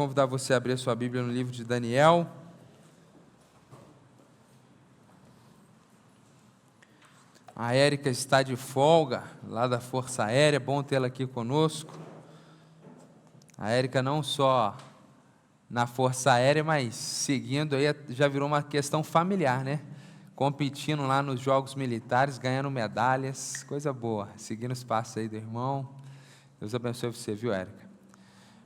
[0.00, 2.26] convidar você a abrir a sua Bíblia no livro de Daniel.
[7.54, 11.92] A Érica está de folga, lá da Força Aérea, bom tê-la aqui conosco.
[13.58, 14.74] A Érica não só
[15.68, 19.82] na Força Aérea, mas seguindo aí, já virou uma questão familiar, né?
[20.34, 24.30] Competindo lá nos Jogos Militares, ganhando medalhas, coisa boa.
[24.38, 25.90] Seguindo os passos aí do irmão.
[26.58, 27.86] Deus abençoe você, viu, Érica?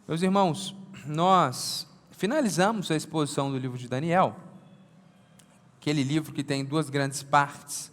[0.06, 4.36] Meus irmãos, nós finalizamos a exposição do livro de Daniel,
[5.80, 7.92] aquele livro que tem duas grandes partes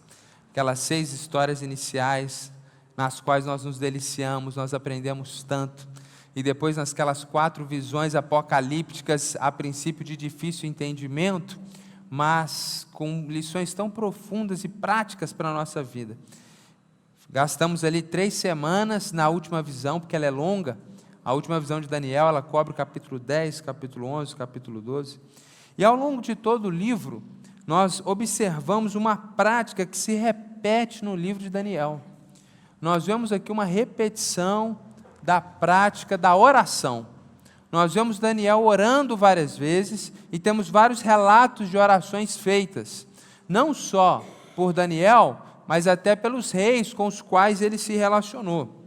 [0.51, 2.51] aquelas seis histórias iniciais,
[2.95, 5.87] nas quais nós nos deliciamos, nós aprendemos tanto.
[6.35, 11.57] E depois, nasquelas quatro visões apocalípticas, a princípio de difícil entendimento,
[12.09, 16.17] mas com lições tão profundas e práticas para a nossa vida.
[17.29, 20.77] Gastamos ali três semanas na última visão, porque ela é longa.
[21.23, 25.19] A última visão de Daniel, ela cobre o capítulo 10, capítulo 11, capítulo 12.
[25.77, 27.21] E ao longo de todo o livro,
[27.67, 32.01] nós observamos uma prática que se repete no livro de Daniel.
[32.81, 34.79] Nós vemos aqui uma repetição
[35.21, 37.05] da prática da oração.
[37.71, 43.05] Nós vemos Daniel orando várias vezes e temos vários relatos de orações feitas,
[43.47, 44.25] não só
[44.55, 48.81] por Daniel, mas até pelos reis com os quais ele se relacionou.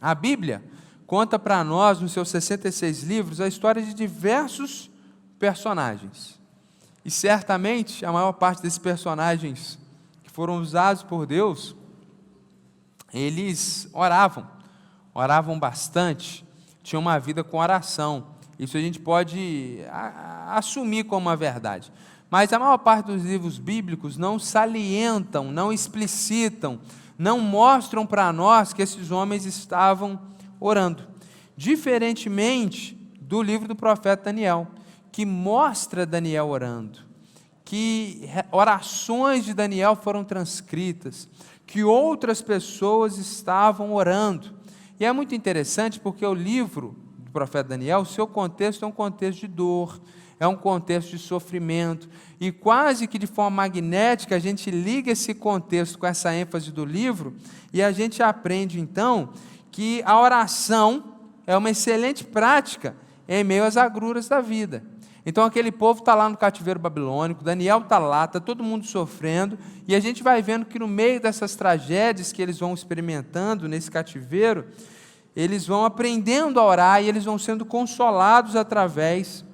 [0.00, 0.71] A Bíblia
[1.12, 4.90] conta para nós, nos seus 66 livros, a história de diversos
[5.38, 6.40] personagens.
[7.04, 9.78] E certamente a maior parte desses personagens
[10.24, 11.76] que foram usados por Deus,
[13.12, 14.48] eles oravam,
[15.12, 16.46] oravam bastante,
[16.82, 18.28] tinham uma vida com oração.
[18.58, 19.80] Isso a gente pode
[20.48, 21.92] assumir como uma verdade.
[22.30, 26.80] Mas a maior parte dos livros bíblicos não salientam, não explicitam,
[27.18, 30.18] não mostram para nós que esses homens estavam
[30.58, 31.11] orando.
[31.56, 34.68] Diferentemente do livro do profeta Daniel
[35.12, 36.98] que mostra Daniel orando,
[37.64, 41.28] que orações de Daniel foram transcritas,
[41.66, 44.54] que outras pessoas estavam orando.
[44.98, 48.92] E é muito interessante porque o livro do profeta Daniel, o seu contexto é um
[48.92, 50.00] contexto de dor,
[50.40, 52.08] é um contexto de sofrimento,
[52.40, 56.84] e quase que de forma magnética a gente liga esse contexto com essa ênfase do
[56.84, 57.36] livro,
[57.72, 59.30] e a gente aprende então
[59.70, 61.11] que a oração
[61.52, 62.96] é uma excelente prática
[63.28, 64.82] em meio às agruras da vida.
[65.24, 69.56] Então aquele povo está lá no cativeiro babilônico, Daniel está lá, está todo mundo sofrendo,
[69.86, 73.90] e a gente vai vendo que no meio dessas tragédias que eles vão experimentando nesse
[73.90, 74.66] cativeiro,
[75.36, 79.44] eles vão aprendendo a orar e eles vão sendo consolados através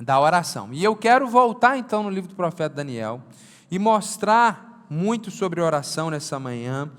[0.00, 0.70] da oração.
[0.72, 3.20] E eu quero voltar então no livro do profeta Daniel
[3.70, 6.90] e mostrar muito sobre oração nessa manhã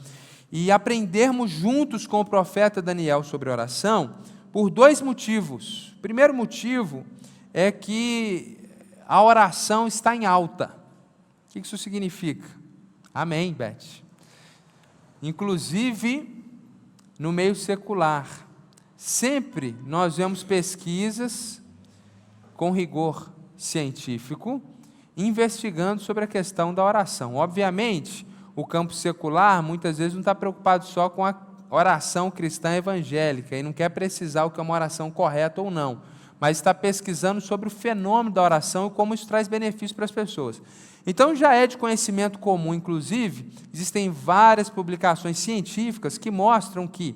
[0.51, 4.15] e aprendermos juntos com o profeta Daniel sobre oração
[4.51, 5.93] por dois motivos.
[5.97, 7.05] O primeiro motivo
[7.53, 8.57] é que
[9.07, 10.75] a oração está em alta.
[11.47, 12.47] O que isso significa?
[13.13, 14.03] Amém, Beth.
[15.21, 16.43] Inclusive,
[17.17, 18.47] no meio secular,
[18.95, 21.61] sempre nós vemos pesquisas
[22.55, 24.61] com rigor científico
[25.17, 27.35] investigando sobre a questão da oração.
[27.35, 28.25] Obviamente,
[28.59, 31.35] o campo secular muitas vezes não está preocupado só com a
[31.69, 36.01] oração cristã evangélica e não quer precisar o que é uma oração correta ou não
[36.39, 40.11] mas está pesquisando sobre o fenômeno da oração e como isso traz benefício para as
[40.11, 40.61] pessoas.
[41.05, 47.15] Então já é de conhecimento comum, inclusive, existem várias publicações científicas que mostram que,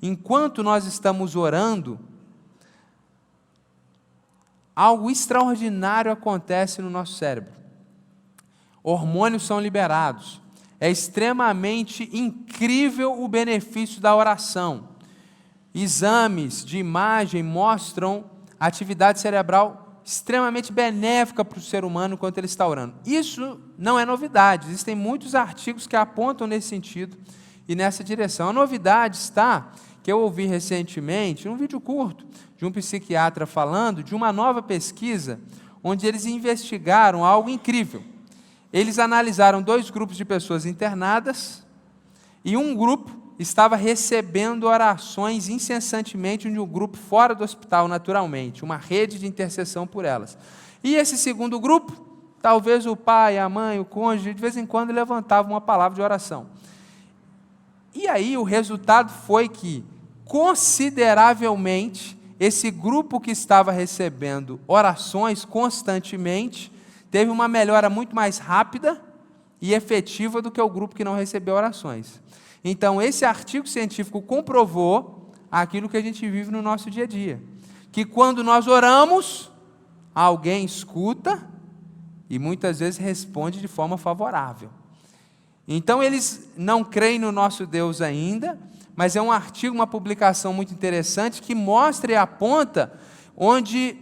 [0.00, 1.98] enquanto nós estamos orando,
[4.74, 7.52] algo extraordinário acontece no nosso cérebro.
[8.82, 10.40] Hormônios são liberados.
[10.80, 14.88] É extremamente incrível o benefício da oração.
[15.74, 18.24] Exames de imagem mostram
[18.58, 22.94] atividade cerebral extremamente benéfica para o ser humano enquanto ele está orando.
[23.06, 27.16] Isso não é novidade, existem muitos artigos que apontam nesse sentido
[27.68, 28.48] e nessa direção.
[28.48, 29.72] A novidade está,
[30.02, 32.26] que eu ouvi recentemente, num vídeo curto,
[32.56, 35.38] de um psiquiatra falando de uma nova pesquisa
[35.82, 38.02] onde eles investigaram algo incrível.
[38.72, 41.66] Eles analisaram dois grupos de pessoas internadas
[42.44, 48.76] e um grupo estava recebendo orações incessantemente de um grupo fora do hospital, naturalmente, uma
[48.76, 50.36] rede de intercessão por elas.
[50.84, 51.92] E esse segundo grupo,
[52.42, 56.02] talvez o pai, a mãe, o cônjuge, de vez em quando levantavam uma palavra de
[56.02, 56.48] oração.
[57.94, 59.84] E aí o resultado foi que,
[60.24, 66.70] consideravelmente, esse grupo que estava recebendo orações constantemente
[67.10, 69.00] teve uma melhora muito mais rápida
[69.60, 72.20] e efetiva do que o grupo que não recebeu orações.
[72.64, 77.40] Então, esse artigo científico comprovou aquilo que a gente vive no nosso dia a dia.
[77.92, 79.50] que quando nós oramos,
[80.14, 81.44] alguém escuta
[82.28, 84.70] e muitas vezes responde de forma favorável.
[85.66, 88.56] Então eles não creem no nosso Deus ainda,
[88.94, 92.92] mas é um artigo, uma publicação muito interessante que mostra e aponta
[93.36, 93.96] onde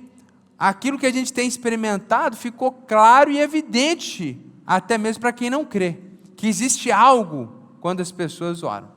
[0.59, 5.65] aquilo que a gente tem experimentado ficou claro e evidente, até mesmo para quem não
[5.65, 5.99] crê,
[6.37, 8.89] que existe algo quando as pessoas oram.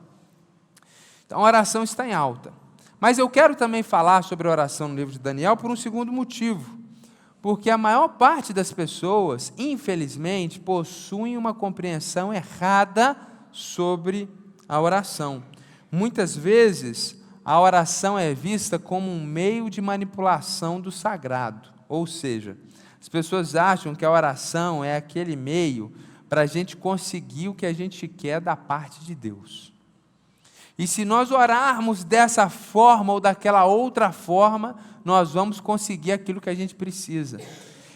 [1.26, 2.52] Então a oração está em alta.
[3.00, 6.12] Mas eu quero também falar sobre a oração no livro de Daniel por um segundo
[6.12, 6.78] motivo.
[7.40, 13.16] Porque a maior parte das pessoas, infelizmente, possuem uma compreensão errada
[13.50, 14.28] sobre
[14.68, 15.42] a oração.
[15.90, 21.70] Muitas vezes, a oração é vista como um meio de manipulação do sagrado.
[21.88, 22.56] Ou seja,
[23.00, 25.92] as pessoas acham que a oração é aquele meio
[26.28, 29.72] para a gente conseguir o que a gente quer da parte de Deus.
[30.78, 36.48] E se nós orarmos dessa forma ou daquela outra forma, nós vamos conseguir aquilo que
[36.48, 37.38] a gente precisa.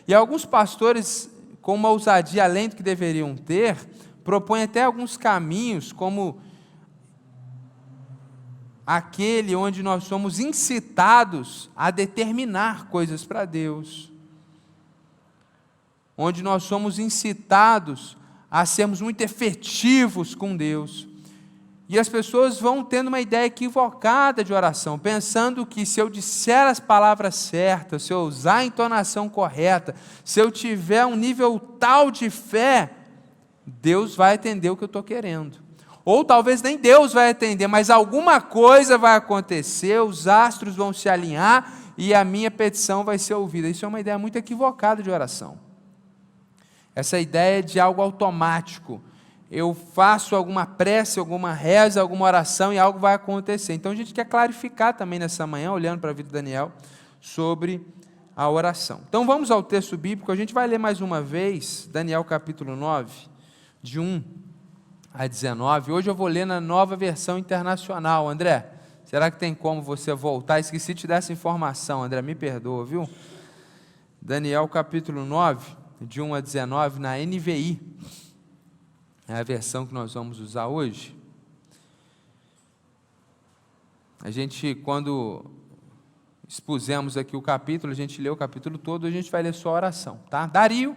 [0.06, 1.30] E alguns pastores,
[1.62, 3.76] com uma ousadia além do que deveriam ter,
[4.22, 6.38] propõem até alguns caminhos, como
[8.86, 14.12] aquele onde nós somos incitados a determinar coisas para Deus,
[16.16, 18.16] onde nós somos incitados
[18.48, 21.08] a sermos muito efetivos com Deus.
[21.88, 26.66] E as pessoas vão tendo uma ideia equivocada de oração, pensando que se eu disser
[26.66, 29.94] as palavras certas, se eu usar a entonação correta,
[30.24, 32.92] se eu tiver um nível tal de fé,
[33.64, 35.65] Deus vai atender o que eu estou querendo.
[36.06, 41.08] Ou talvez nem Deus vai atender, mas alguma coisa vai acontecer, os astros vão se
[41.08, 43.68] alinhar e a minha petição vai ser ouvida.
[43.68, 45.58] Isso é uma ideia muito equivocada de oração.
[46.94, 49.02] Essa ideia de algo automático.
[49.50, 53.74] Eu faço alguma prece, alguma reza, alguma oração e algo vai acontecer.
[53.74, 56.70] Então a gente quer clarificar também nessa manhã, olhando para a vida de Daniel,
[57.20, 57.84] sobre
[58.36, 59.00] a oração.
[59.08, 63.12] Então vamos ao texto bíblico, a gente vai ler mais uma vez, Daniel capítulo 9,
[63.82, 64.45] de 1
[65.18, 65.92] a 19.
[65.92, 68.28] Hoje eu vou ler na nova versão internacional.
[68.28, 68.70] André,
[69.04, 70.60] será que tem como você voltar?
[70.60, 73.08] Esqueci de te dar essa informação, André, me perdoa, viu?
[74.20, 77.80] Daniel capítulo 9, de 1 a 19, na NVI.
[79.26, 81.16] É a versão que nós vamos usar hoje.
[84.22, 85.46] A gente, quando
[86.46, 89.70] expusemos aqui o capítulo, a gente leu o capítulo todo, a gente vai ler só
[89.70, 90.46] a oração, tá?
[90.46, 90.94] Dario,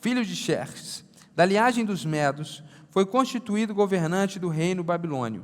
[0.00, 1.04] filho de Xerxes,
[1.36, 5.42] da linhagem dos Medos, foi constituído governante do reino babilônio.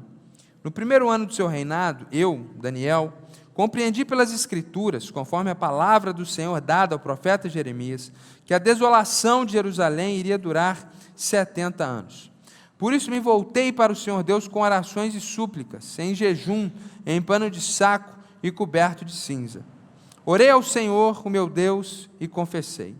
[0.63, 3.15] No primeiro ano do seu reinado, eu, Daniel,
[3.55, 8.13] compreendi pelas Escrituras, conforme a palavra do Senhor dada ao profeta Jeremias,
[8.45, 12.31] que a desolação de Jerusalém iria durar setenta anos.
[12.77, 16.71] Por isso me voltei para o Senhor Deus com orações e súplicas, em jejum,
[17.07, 19.65] em pano de saco e coberto de cinza.
[20.25, 22.95] Orei ao Senhor, o meu Deus, e confessei: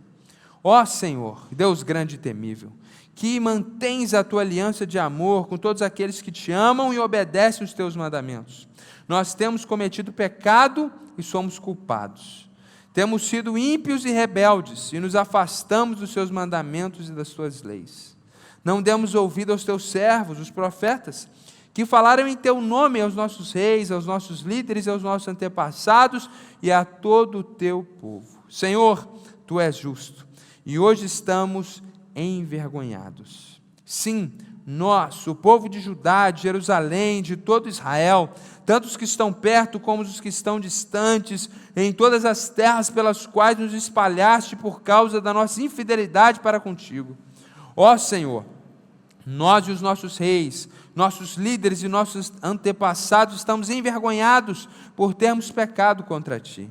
[0.63, 2.71] Ó Senhor, Deus grande e temível,
[3.19, 7.65] que mantens a tua aliança de amor com todos aqueles que te amam e obedecem
[7.65, 8.65] os teus mandamentos.
[9.09, 12.49] Nós temos cometido pecado e somos culpados.
[12.93, 18.15] Temos sido ímpios e rebeldes e nos afastamos dos seus mandamentos e das tuas leis.
[18.63, 21.27] Não demos ouvido aos teus servos, os profetas,
[21.73, 26.29] que falaram em teu nome aos nossos reis, aos nossos líderes, aos nossos antepassados
[26.61, 28.45] e a todo o teu povo.
[28.49, 29.05] Senhor,
[29.45, 30.25] tu és justo
[30.65, 31.83] e hoje estamos
[32.15, 33.61] envergonhados.
[33.85, 34.31] Sim,
[34.65, 38.29] nós, o povo de Judá, de Jerusalém, de todo Israel,
[38.67, 43.25] tanto os que estão perto como os que estão distantes, em todas as terras pelas
[43.25, 47.17] quais nos espalhaste por causa da nossa infidelidade para contigo.
[47.75, 48.45] Ó Senhor,
[49.25, 56.03] nós e os nossos reis, nossos líderes e nossos antepassados estamos envergonhados por termos pecado
[56.03, 56.69] contra ti.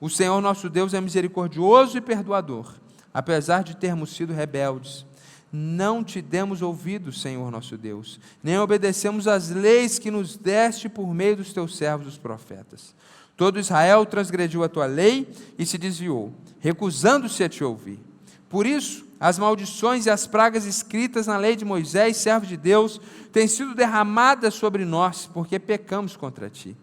[0.00, 2.83] O Senhor nosso Deus é misericordioso e perdoador
[3.14, 5.06] apesar de termos sido rebeldes,
[5.52, 11.14] não te demos ouvidos, Senhor nosso Deus, nem obedecemos às leis que nos deste por
[11.14, 12.92] meio dos teus servos, os profetas.
[13.36, 18.00] Todo Israel transgrediu a tua lei e se desviou, recusando-se a te ouvir.
[18.48, 23.00] Por isso, as maldições e as pragas escritas na lei de Moisés, servo de Deus,
[23.32, 26.76] têm sido derramadas sobre nós, porque pecamos contra ti.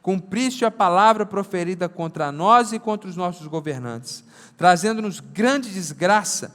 [0.00, 4.24] Cumpriste a palavra proferida contra nós e contra os nossos governantes
[4.56, 6.54] trazendo-nos grande desgraça,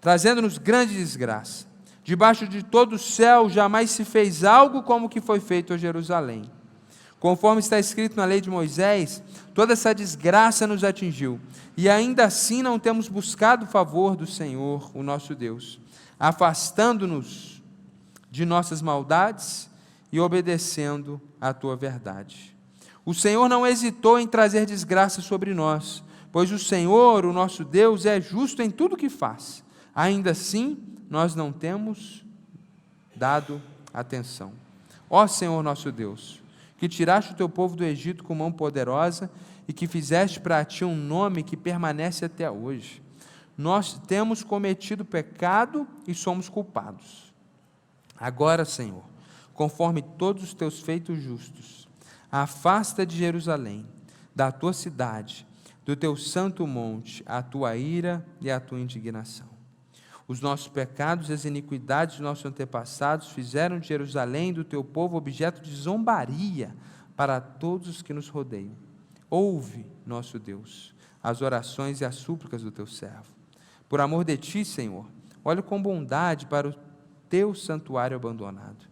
[0.00, 1.66] trazendo-nos grande desgraça.
[2.04, 5.76] Debaixo de todo o céu jamais se fez algo como o que foi feito a
[5.76, 6.50] Jerusalém.
[7.20, 9.22] Conforme está escrito na lei de Moisés,
[9.54, 11.40] toda essa desgraça nos atingiu,
[11.76, 15.78] e ainda assim não temos buscado o favor do Senhor, o nosso Deus,
[16.18, 17.62] afastando-nos
[18.28, 19.70] de nossas maldades
[20.10, 22.56] e obedecendo à tua verdade.
[23.04, 26.02] O Senhor não hesitou em trazer desgraça sobre nós,
[26.32, 29.62] pois o Senhor, o nosso Deus, é justo em tudo que faz.
[29.94, 32.24] Ainda assim, nós não temos
[33.14, 33.60] dado
[33.92, 34.52] atenção.
[35.10, 36.42] Ó Senhor nosso Deus,
[36.78, 39.30] que tiraste o teu povo do Egito com mão poderosa
[39.68, 43.02] e que fizeste para ti um nome que permanece até hoje.
[43.56, 47.32] Nós temos cometido pecado e somos culpados.
[48.18, 49.04] Agora, Senhor,
[49.52, 51.86] conforme todos os teus feitos justos,
[52.30, 53.86] afasta de Jerusalém,
[54.34, 55.46] da tua cidade,
[55.84, 59.48] do teu santo monte, a tua ira e a tua indignação.
[60.28, 65.16] Os nossos pecados e as iniquidades dos nossos antepassados fizeram de Jerusalém do teu povo
[65.16, 66.74] objeto de zombaria
[67.16, 68.76] para todos os que nos rodeiam.
[69.28, 73.34] Ouve, nosso Deus, as orações e as súplicas do teu servo.
[73.88, 75.06] Por amor de ti, Senhor,
[75.44, 76.74] olha com bondade para o
[77.28, 78.86] teu santuário abandonado.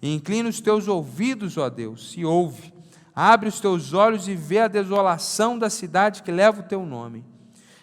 [0.00, 2.71] E inclina os teus ouvidos, ó Deus, e ouve.
[3.14, 7.24] Abre os teus olhos e vê a desolação da cidade que leva o teu nome.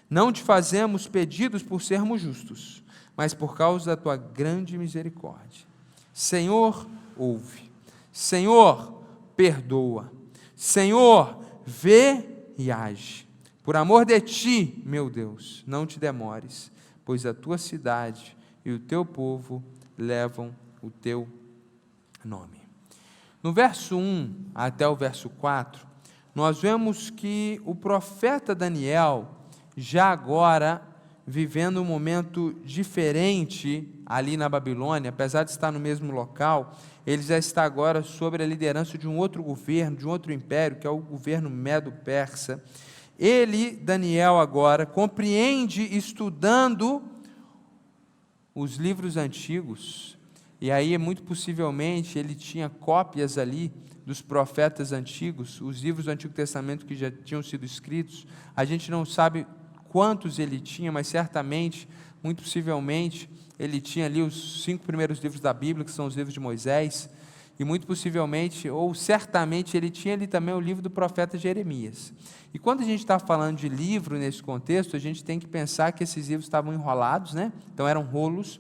[0.10, 2.84] Não te fazemos pedidos por sermos justos,
[3.16, 5.68] mas por causa da tua grande misericórdia.
[6.12, 7.70] Senhor, ouve.
[8.12, 9.04] Senhor,
[9.36, 10.12] perdoa.
[10.56, 13.28] Senhor, vê e age.
[13.64, 16.72] Por amor de ti, meu Deus, não te demores,
[17.06, 19.64] pois a tua cidade e o teu povo
[19.98, 21.28] levam o teu
[22.26, 22.59] nome.
[23.42, 25.88] No verso 1 até o verso 4,
[26.36, 29.30] nós vemos que o profeta Daniel,
[29.78, 30.82] já agora
[31.26, 37.38] vivendo um momento diferente ali na Babilônia, apesar de estar no mesmo local, ele já
[37.38, 40.90] está agora sob a liderança de um outro governo, de um outro império, que é
[40.90, 42.62] o governo Medo-Persa.
[43.18, 47.04] Ele, Daniel, agora compreende estudando
[48.54, 50.19] os livros antigos,
[50.62, 53.72] e aí, muito possivelmente, ele tinha cópias ali
[54.06, 58.26] dos profetas antigos, os livros do Antigo Testamento que já tinham sido escritos.
[58.56, 59.46] A gente não sabe
[59.88, 61.88] quantos ele tinha, mas certamente,
[62.22, 66.34] muito possivelmente, ele tinha ali os cinco primeiros livros da Bíblia, que são os livros
[66.34, 67.10] de Moisés,
[67.60, 72.14] e muito possivelmente, ou certamente, ele tinha ali também o livro do profeta Jeremias.
[72.54, 75.92] E quando a gente está falando de livro nesse contexto, a gente tem que pensar
[75.92, 77.52] que esses livros estavam enrolados, né?
[77.74, 78.60] então eram rolos,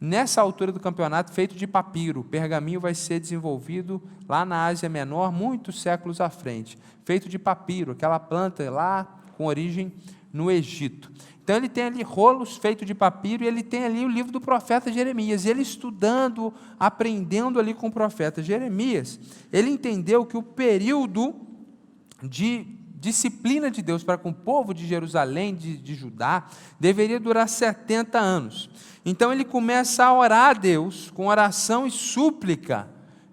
[0.00, 5.30] Nessa altura do campeonato, feito de papiro, pergaminho vai ser desenvolvido lá na Ásia Menor,
[5.30, 6.78] muitos séculos à frente.
[7.04, 9.92] Feito de papiro, aquela planta lá com origem
[10.32, 11.12] no Egito.
[11.42, 14.40] Então ele tem ali rolos feitos de papiro e ele tem ali o livro do
[14.40, 15.44] profeta Jeremias.
[15.44, 19.20] Ele estudando, aprendendo ali com o profeta Jeremias,
[19.52, 21.34] ele entendeu que o período
[22.22, 26.46] de disciplina de Deus para com o povo de Jerusalém, de, de Judá,
[26.78, 28.68] deveria durar 70 anos.
[29.04, 32.88] Então ele começa a orar a Deus com oração e súplica,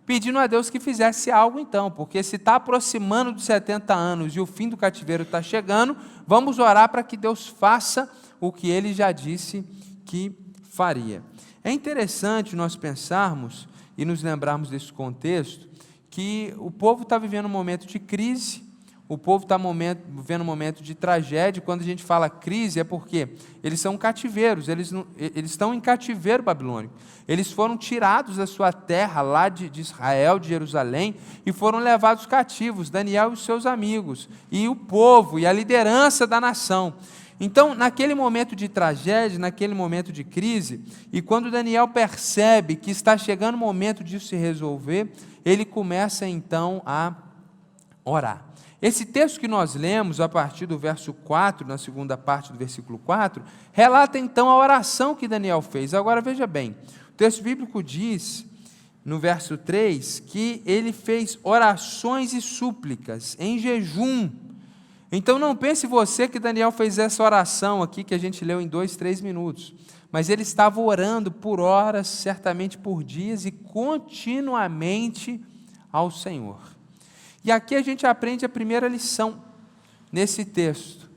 [0.05, 4.39] pedindo a Deus que fizesse algo então, porque se está aproximando dos 70 anos e
[4.39, 8.09] o fim do cativeiro está chegando, vamos orar para que Deus faça
[8.39, 9.65] o que ele já disse
[10.05, 10.33] que
[10.63, 11.21] faria.
[11.61, 15.67] É interessante nós pensarmos e nos lembrarmos desse contexto
[16.09, 18.66] que o povo está vivendo um momento de crise,
[19.09, 21.61] o povo está vivendo um momento de tragédia.
[21.61, 23.29] Quando a gente fala crise, é porque
[23.63, 26.93] eles são cativeiros, eles, eles estão em cativeiro babilônico.
[27.25, 32.25] Eles foram tirados da sua terra, lá de, de Israel, de Jerusalém, e foram levados
[32.25, 36.95] cativos, Daniel e os seus amigos, e o povo, e a liderança da nação.
[37.39, 40.83] Então, naquele momento de tragédia, naquele momento de crise,
[41.13, 45.11] e quando Daniel percebe que está chegando o momento disso se resolver,
[45.45, 47.13] ele começa então a
[48.03, 48.46] orar.
[48.87, 52.97] Esse texto que nós lemos, a partir do verso 4, na segunda parte do versículo
[52.97, 55.93] 4, relata então a oração que Daniel fez.
[55.93, 56.73] Agora veja bem,
[57.09, 58.45] o texto bíblico diz,
[59.03, 64.31] no verso 3, que ele fez orações e súplicas em jejum.
[65.11, 68.69] Então não pense você que Daniel fez essa oração aqui que a gente leu em
[68.69, 69.75] dois, três minutos.
[70.09, 75.43] Mas ele estava orando por horas, certamente por dias e continuamente
[75.91, 76.76] ao Senhor.
[77.47, 79.41] E aqui a gente aprende a primeira lição
[80.11, 81.09] nesse texto,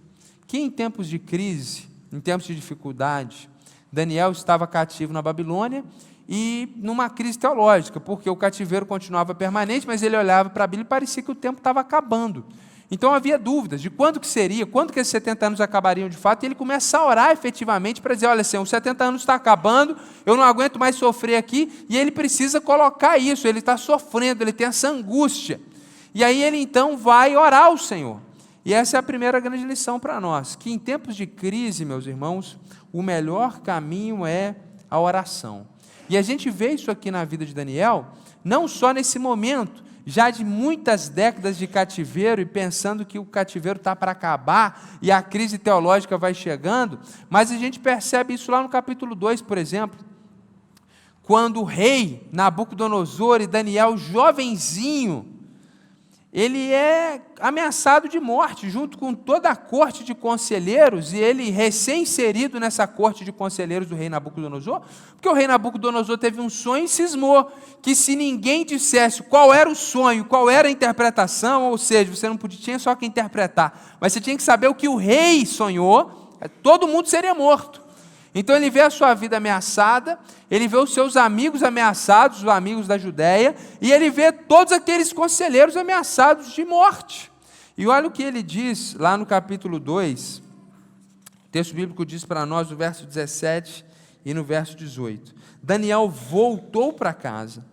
[0.46, 3.50] que em tempos de crise, em tempos de dificuldade,
[3.90, 5.82] Daniel estava cativo na Babilônia
[6.28, 10.84] e numa crise teológica, porque o cativeiro continuava permanente, mas ele olhava para a Bíblia
[10.84, 12.44] e parecia que o tempo estava acabando.
[12.92, 16.44] Então havia dúvidas de quando que seria, quando que esses 70 anos acabariam de fato,
[16.44, 19.96] e ele começa a orar efetivamente para dizer, olha, assim, os 70 anos está acabando,
[20.24, 24.52] eu não aguento mais sofrer aqui, e ele precisa colocar isso, ele está sofrendo, ele
[24.52, 25.60] tem essa angústia.
[26.14, 28.20] E aí ele então vai orar ao Senhor.
[28.64, 32.06] E essa é a primeira grande lição para nós, que em tempos de crise, meus
[32.06, 32.58] irmãos,
[32.92, 34.56] o melhor caminho é
[34.90, 35.66] a oração.
[36.08, 38.08] E a gente vê isso aqui na vida de Daniel,
[38.44, 43.78] não só nesse momento, já de muitas décadas de cativeiro e pensando que o cativeiro
[43.78, 46.98] está para acabar e a crise teológica vai chegando,
[47.28, 49.98] mas a gente percebe isso lá no capítulo 2, por exemplo,
[51.22, 55.39] quando o rei Nabucodonosor e Daniel, jovenzinho,
[56.32, 62.60] ele é ameaçado de morte, junto com toda a corte de conselheiros, e ele recém-inserido
[62.60, 64.80] nessa corte de conselheiros do rei Nabucodonosor,
[65.14, 67.50] porque o rei Nabucodonosor teve um sonho e cismou
[67.82, 72.28] que se ninguém dissesse qual era o sonho, qual era a interpretação, ou seja, você
[72.28, 75.44] não podia, tinha só que interpretar, mas você tinha que saber o que o rei
[75.44, 76.30] sonhou,
[76.62, 77.79] todo mundo seria morto.
[78.34, 80.18] Então ele vê a sua vida ameaçada,
[80.50, 85.12] ele vê os seus amigos ameaçados, os amigos da Judéia, e ele vê todos aqueles
[85.12, 87.30] conselheiros ameaçados de morte.
[87.76, 92.46] E olha o que ele diz lá no capítulo 2, o texto bíblico diz para
[92.46, 93.84] nós no verso 17
[94.24, 97.64] e no verso 18: Daniel voltou para casa,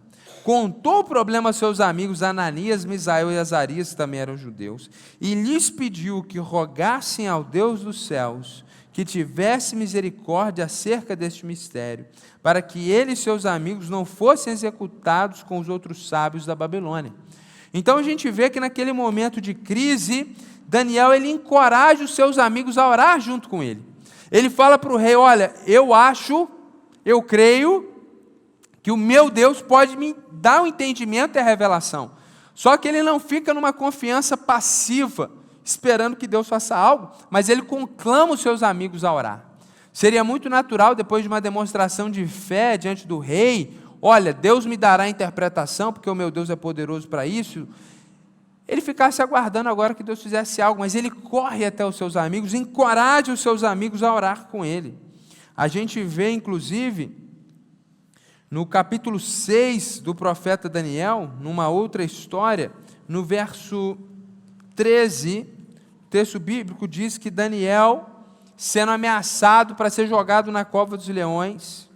[0.43, 4.89] contou o problema aos seus amigos Ananias, Misael e Azarias, que também eram judeus,
[5.21, 8.65] e lhes pediu que rogassem ao Deus dos céus
[8.97, 12.07] que tivesse misericórdia acerca deste mistério,
[12.41, 17.13] para que ele e seus amigos não fossem executados com os outros sábios da Babilônia.
[17.71, 20.35] Então a gente vê que naquele momento de crise,
[20.67, 23.85] Daniel ele encoraja os seus amigos a orar junto com ele.
[24.31, 26.47] Ele fala para o rei: Olha, eu acho,
[27.05, 27.93] eu creio
[28.81, 32.13] que o meu Deus pode me dar o entendimento e a revelação.
[32.55, 35.29] Só que ele não fica numa confiança passiva
[35.67, 39.45] esperando que Deus faça algo, mas ele conclama os seus amigos a orar.
[39.91, 44.77] Seria muito natural, depois de uma demonstração de fé diante do rei, olha, Deus me
[44.77, 47.67] dará a interpretação, porque o meu Deus é poderoso para isso.
[48.67, 52.53] Ele ficasse aguardando agora que Deus fizesse algo, mas ele corre até os seus amigos,
[52.53, 54.97] encoraja os seus amigos a orar com ele.
[55.55, 57.11] A gente vê, inclusive,
[58.49, 62.71] no capítulo 6 do profeta Daniel, numa outra história,
[63.07, 63.97] no verso
[64.75, 65.56] 13, o
[66.09, 68.09] texto bíblico diz que Daniel,
[68.55, 71.87] sendo ameaçado para ser jogado na cova dos leões,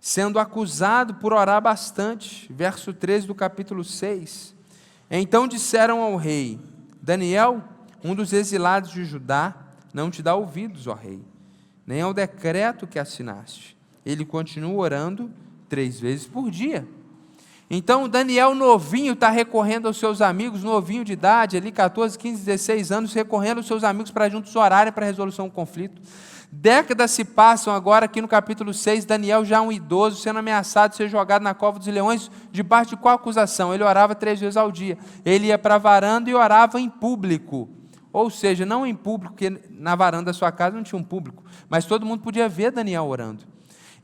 [0.00, 4.54] sendo acusado por orar bastante, verso 13 do capítulo 6.
[5.10, 6.58] Então disseram ao rei:
[7.00, 7.62] Daniel,
[8.02, 9.54] um dos exilados de Judá,
[9.92, 11.22] não te dá ouvidos, ó rei,
[11.86, 13.76] nem ao decreto que assinaste.
[14.04, 15.30] Ele continua orando
[15.68, 16.86] três vezes por dia.
[17.74, 22.92] Então Daniel novinho está recorrendo aos seus amigos, novinho de idade, ali 14, 15, 16
[22.92, 26.02] anos, recorrendo aos seus amigos para juntos orarem para a resolução do conflito.
[26.52, 30.98] Décadas se passam agora, aqui no capítulo 6, Daniel já um idoso, sendo ameaçado de
[30.98, 33.72] ser jogado na cova dos leões, debaixo de qual acusação?
[33.72, 34.98] Ele orava três vezes ao dia.
[35.24, 37.70] Ele ia para a varanda e orava em público.
[38.12, 41.42] Ou seja, não em público, porque na varanda da sua casa não tinha um público,
[41.70, 43.44] mas todo mundo podia ver Daniel orando.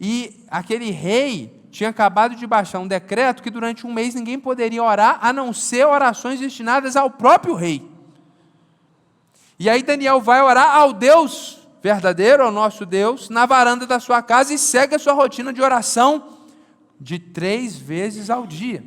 [0.01, 4.83] E aquele rei tinha acabado de baixar um decreto que durante um mês ninguém poderia
[4.83, 7.89] orar, a não ser orações destinadas ao próprio rei.
[9.59, 14.23] E aí Daniel vai orar ao Deus verdadeiro, ao nosso Deus, na varanda da sua
[14.23, 16.39] casa e segue a sua rotina de oração
[17.01, 18.85] de três vezes ao dia.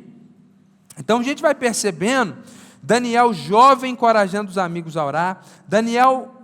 [0.98, 2.36] Então a gente vai percebendo
[2.82, 6.41] Daniel jovem encorajando os amigos a orar, Daniel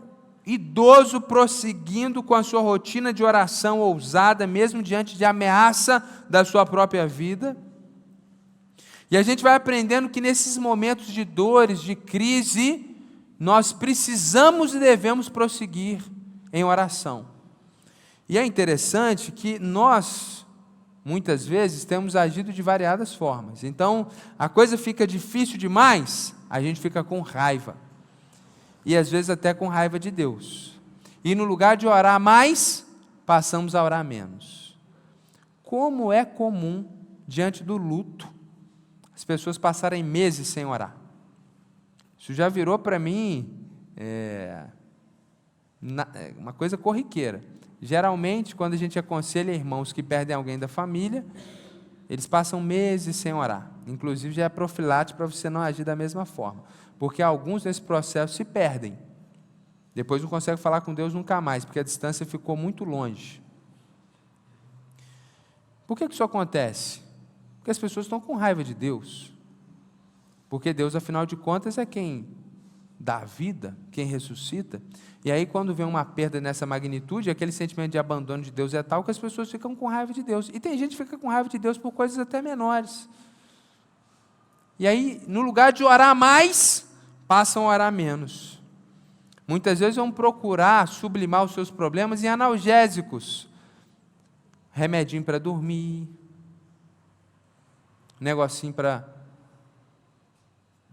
[0.49, 6.65] idoso prosseguindo com a sua rotina de oração ousada, mesmo diante de ameaça da sua
[6.65, 7.55] própria vida.
[9.11, 12.97] E a gente vai aprendendo que nesses momentos de dores, de crise,
[13.39, 16.03] nós precisamos e devemos prosseguir
[16.51, 17.27] em oração.
[18.27, 20.47] E é interessante que nós,
[21.05, 23.65] muitas vezes, temos agido de variadas formas.
[23.65, 24.09] Então,
[24.39, 27.88] a coisa fica difícil demais, a gente fica com raiva
[28.85, 30.79] e às vezes até com raiva de Deus.
[31.25, 32.87] E no lugar de orar mais,
[33.27, 34.79] passamos a orar menos.
[35.63, 36.87] Como é comum,
[37.27, 38.29] diante do luto,
[39.15, 40.97] as pessoas passarem meses sem orar.
[42.19, 43.53] Isso já virou para mim
[43.97, 44.65] é,
[46.15, 47.43] é, uma coisa corriqueira.
[47.83, 51.25] Geralmente, quando a gente aconselha irmãos que perdem alguém da família,
[52.09, 53.71] eles passam meses sem orar.
[53.87, 56.65] Inclusive, já é profilático para você não agir da mesma forma
[56.99, 58.99] porque alguns nesse processo se perdem.
[59.95, 63.43] Depois não conseguem falar com Deus nunca mais, porque a distância ficou muito longe.
[65.87, 67.01] Por que isso acontece?
[67.59, 69.33] Porque as pessoas estão com raiva de Deus.
[70.49, 72.29] Porque Deus, afinal de contas, é quem
[72.99, 74.83] dá vida, quem ressuscita.
[75.25, 78.83] E aí, quando vem uma perda nessa magnitude, aquele sentimento de abandono de Deus é
[78.83, 80.51] tal que as pessoas ficam com raiva de Deus.
[80.53, 83.09] E tem gente que fica com raiva de Deus por coisas até menores.
[84.79, 86.88] E aí, no lugar de orar mais,
[87.29, 88.61] passam a orar menos.
[89.47, 93.49] Muitas vezes vão procurar sublimar os seus problemas em analgésicos,
[94.73, 96.09] remedinho para dormir,
[98.19, 99.07] negocinho para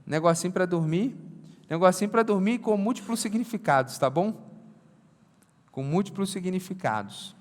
[0.05, 1.15] negocinho para dormir,
[1.67, 4.39] negocinho para dormir com múltiplos significados, tá bom?
[5.71, 7.35] Com múltiplos significados.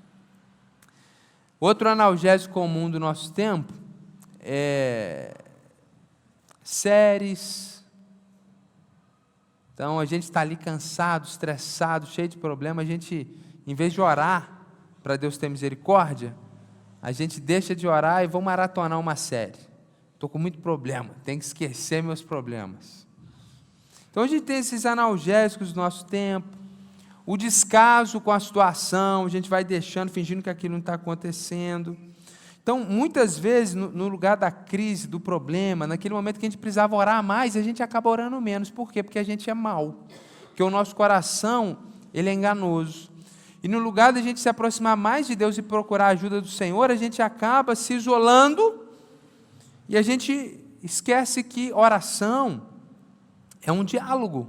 [1.60, 3.72] Outro analgésico comum do nosso tempo
[4.40, 5.34] é
[6.62, 7.73] séries.
[9.74, 13.28] Então a gente está ali cansado, estressado, cheio de problemas, a gente,
[13.66, 14.62] em vez de orar
[15.02, 16.34] para Deus ter misericórdia,
[17.02, 19.58] a gente deixa de orar e vamos maratonar uma série.
[20.14, 23.04] Estou com muito problema, tenho que esquecer meus problemas.
[24.10, 26.56] Então a gente tem esses analgésicos do nosso tempo,
[27.26, 31.96] o descaso com a situação, a gente vai deixando, fingindo que aquilo não está acontecendo.
[32.64, 36.96] Então, muitas vezes, no, lugar da crise, do problema, naquele momento que a gente precisava
[36.96, 38.70] orar mais, a gente acaba orando menos.
[38.70, 39.02] Por quê?
[39.02, 40.06] Porque a gente é mau.
[40.46, 41.76] Porque o nosso coração,
[42.14, 43.10] ele é enganoso.
[43.62, 46.40] E no lugar de a gente se aproximar mais de Deus e procurar a ajuda
[46.40, 48.86] do Senhor, a gente acaba se isolando
[49.86, 52.62] e a gente esquece que oração
[53.60, 54.48] é um diálogo.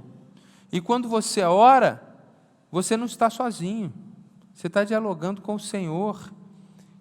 [0.72, 2.02] E quando você ora,
[2.72, 3.92] você não está sozinho,
[4.54, 6.32] você está dialogando com o Senhor,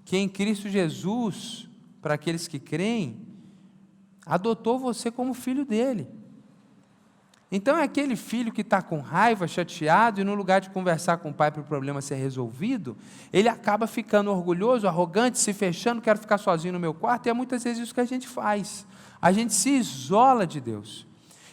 [0.06, 1.68] que em Cristo Jesus,
[2.00, 3.26] para aqueles que creem,
[4.26, 6.08] adotou você como filho dele.
[7.52, 11.30] Então é aquele filho que está com raiva, chateado, e no lugar de conversar com
[11.30, 12.98] o pai para o problema ser resolvido,
[13.32, 17.34] ele acaba ficando orgulhoso, arrogante, se fechando, quero ficar sozinho no meu quarto, e é
[17.34, 18.86] muitas vezes isso que a gente faz.
[19.22, 21.08] A gente se isola de Deus.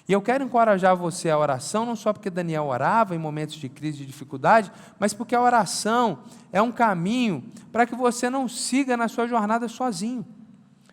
[0.09, 3.69] E eu quero encorajar você a oração, não só porque Daniel orava em momentos de
[3.69, 6.21] crise, de dificuldade, mas porque a oração
[6.53, 10.27] é um caminho para que você não siga na sua jornada sozinho.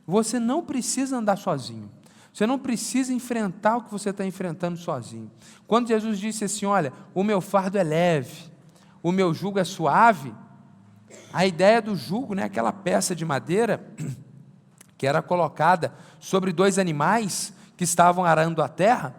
[0.06, 1.90] Você não precisa andar sozinho.
[2.32, 5.30] Você não precisa enfrentar o que você está enfrentando sozinho.
[5.68, 8.52] Quando Jesus disse assim: Olha, o meu fardo é leve,
[9.02, 10.34] o meu jugo é suave,
[11.34, 13.84] a ideia do jugo, né, aquela peça de madeira
[14.98, 19.16] que era colocada sobre dois animais que estavam arando a terra,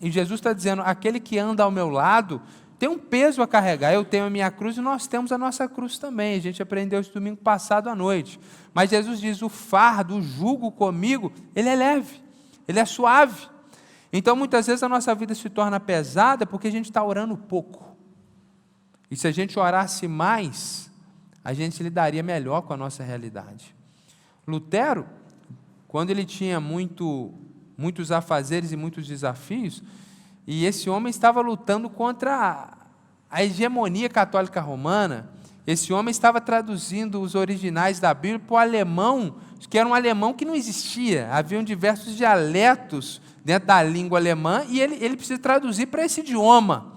[0.00, 2.40] e Jesus está dizendo: aquele que anda ao meu lado
[2.78, 3.92] tem um peso a carregar.
[3.92, 6.34] Eu tenho a minha cruz e nós temos a nossa cruz também.
[6.34, 8.40] A gente aprendeu isso domingo passado à noite.
[8.72, 12.24] Mas Jesus diz: o fardo, o jugo comigo, ele é leve,
[12.66, 13.46] ele é suave.
[14.10, 17.94] Então muitas vezes a nossa vida se torna pesada porque a gente está orando pouco.
[19.10, 20.90] E se a gente orasse mais,
[21.44, 23.74] a gente lidaria melhor com a nossa realidade.
[24.48, 25.06] Lutero,
[25.86, 27.34] quando ele tinha muito
[27.82, 29.82] muitos afazeres e muitos desafios,
[30.46, 32.68] e esse homem estava lutando contra
[33.28, 35.28] a hegemonia católica romana.
[35.66, 39.36] Esse homem estava traduzindo os originais da Bíblia para o alemão,
[39.68, 41.28] que era um alemão que não existia.
[41.32, 46.92] Haviam diversos dialetos dentro da língua alemã e ele, ele precisa traduzir para esse idioma.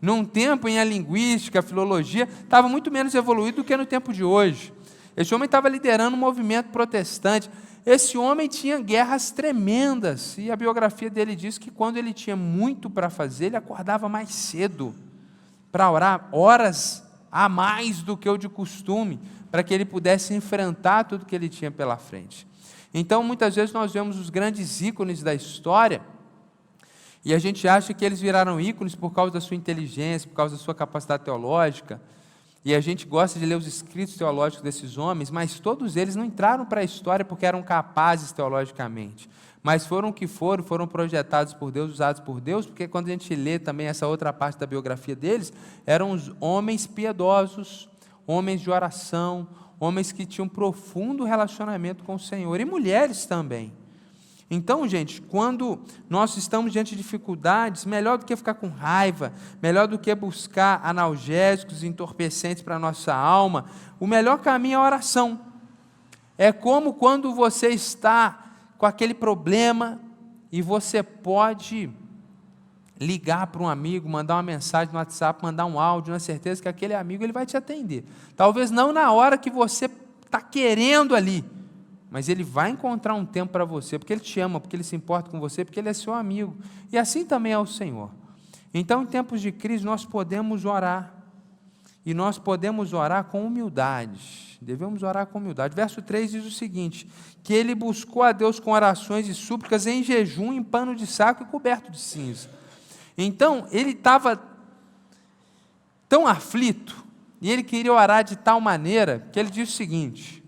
[0.00, 4.12] Num tempo em a linguística, a filologia, estava muito menos evoluído do que no tempo
[4.12, 4.72] de hoje.
[5.16, 7.50] Esse homem estava liderando um movimento protestante.
[7.86, 12.90] Esse homem tinha guerras tremendas, e a biografia dele diz que quando ele tinha muito
[12.90, 14.94] para fazer, ele acordava mais cedo
[15.72, 21.04] para orar, horas a mais do que o de costume, para que ele pudesse enfrentar
[21.04, 22.46] tudo que ele tinha pela frente.
[22.92, 26.02] Então, muitas vezes nós vemos os grandes ícones da história,
[27.24, 30.56] e a gente acha que eles viraram ícones por causa da sua inteligência, por causa
[30.56, 32.00] da sua capacidade teológica,
[32.68, 36.22] e a gente gosta de ler os escritos teológicos desses homens, mas todos eles não
[36.26, 39.26] entraram para a história porque eram capazes teologicamente,
[39.62, 43.10] mas foram o que foram, foram projetados por Deus, usados por Deus, porque quando a
[43.10, 45.50] gente lê também essa outra parte da biografia deles,
[45.86, 47.88] eram os homens piedosos,
[48.26, 49.48] homens de oração,
[49.80, 53.72] homens que tinham um profundo relacionamento com o Senhor, e mulheres também.
[54.50, 59.86] Então, gente, quando nós estamos diante de dificuldades, melhor do que ficar com raiva, melhor
[59.86, 63.66] do que buscar analgésicos entorpecentes para a nossa alma,
[64.00, 65.40] o melhor caminho é a oração.
[66.38, 70.00] É como quando você está com aquele problema
[70.50, 71.90] e você pode
[72.98, 76.68] ligar para um amigo, mandar uma mensagem no WhatsApp, mandar um áudio, na certeza que
[76.68, 78.04] aquele amigo ele vai te atender.
[78.34, 79.90] Talvez não na hora que você
[80.24, 81.44] está querendo ali,
[82.10, 84.96] mas ele vai encontrar um tempo para você, porque ele te ama, porque ele se
[84.96, 86.56] importa com você, porque ele é seu amigo.
[86.90, 88.10] E assim também é o Senhor.
[88.72, 91.14] Então, em tempos de crise, nós podemos orar.
[92.04, 94.58] E nós podemos orar com humildade.
[94.62, 95.74] Devemos orar com humildade.
[95.74, 97.06] Verso 3 diz o seguinte:
[97.42, 101.42] que ele buscou a Deus com orações e súplicas em jejum, em pano de saco
[101.42, 102.48] e coberto de cinza.
[103.16, 104.40] Então, ele estava
[106.08, 107.04] tão aflito,
[107.40, 110.42] e ele queria orar de tal maneira, que ele diz o seguinte: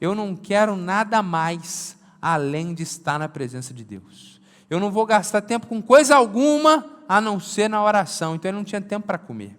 [0.00, 4.40] eu não quero nada mais além de estar na presença de Deus.
[4.68, 8.34] Eu não vou gastar tempo com coisa alguma a não ser na oração.
[8.34, 9.56] Então ele não tinha tempo para comer.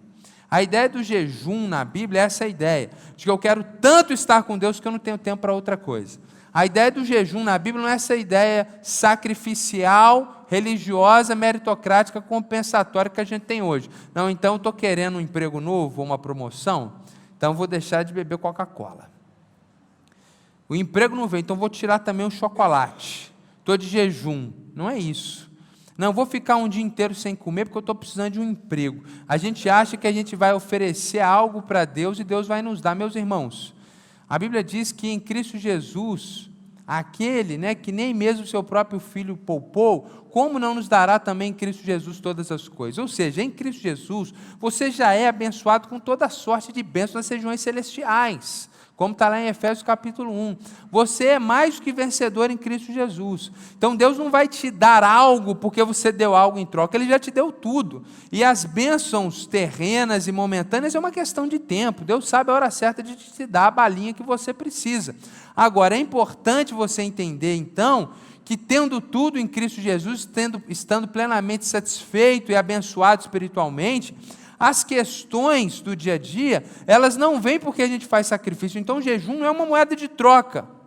[0.50, 4.42] A ideia do jejum na Bíblia é essa ideia, de que eu quero tanto estar
[4.44, 6.18] com Deus que eu não tenho tempo para outra coisa.
[6.52, 13.20] A ideia do jejum na Bíblia não é essa ideia sacrificial, religiosa, meritocrática, compensatória que
[13.20, 13.90] a gente tem hoje.
[14.14, 16.94] Não, então estou querendo um emprego novo, uma promoção,
[17.36, 19.17] então vou deixar de beber Coca-Cola.
[20.68, 23.32] O emprego não vem, então vou tirar também o chocolate.
[23.60, 24.52] Estou de jejum.
[24.74, 25.48] Não é isso.
[25.96, 29.02] Não, vou ficar um dia inteiro sem comer porque eu estou precisando de um emprego.
[29.26, 32.80] A gente acha que a gente vai oferecer algo para Deus e Deus vai nos
[32.80, 32.94] dar.
[32.94, 33.74] Meus irmãos,
[34.28, 36.48] a Bíblia diz que em Cristo Jesus,
[36.86, 41.54] aquele né, que nem mesmo seu próprio filho poupou, como não nos dará também em
[41.54, 42.98] Cristo Jesus todas as coisas?
[42.98, 47.28] Ou seja, em Cristo Jesus, você já é abençoado com toda sorte de bênçãos nas
[47.28, 48.67] regiões celestiais
[48.98, 50.56] como está lá em Efésios capítulo 1.
[50.90, 53.52] Você é mais do que vencedor em Cristo Jesus.
[53.76, 57.16] Então Deus não vai te dar algo porque você deu algo em troca, Ele já
[57.16, 58.02] te deu tudo.
[58.32, 62.04] E as bênçãos terrenas e momentâneas é uma questão de tempo.
[62.04, 65.14] Deus sabe a hora certa de te dar a balinha que você precisa.
[65.54, 68.10] Agora, é importante você entender, então,
[68.44, 74.12] que tendo tudo em Cristo Jesus, tendo, estando plenamente satisfeito e abençoado espiritualmente,
[74.58, 78.78] as questões do dia a dia, elas não vêm porque a gente faz sacrifício.
[78.78, 80.78] Então, jejum não é uma moeda de troca.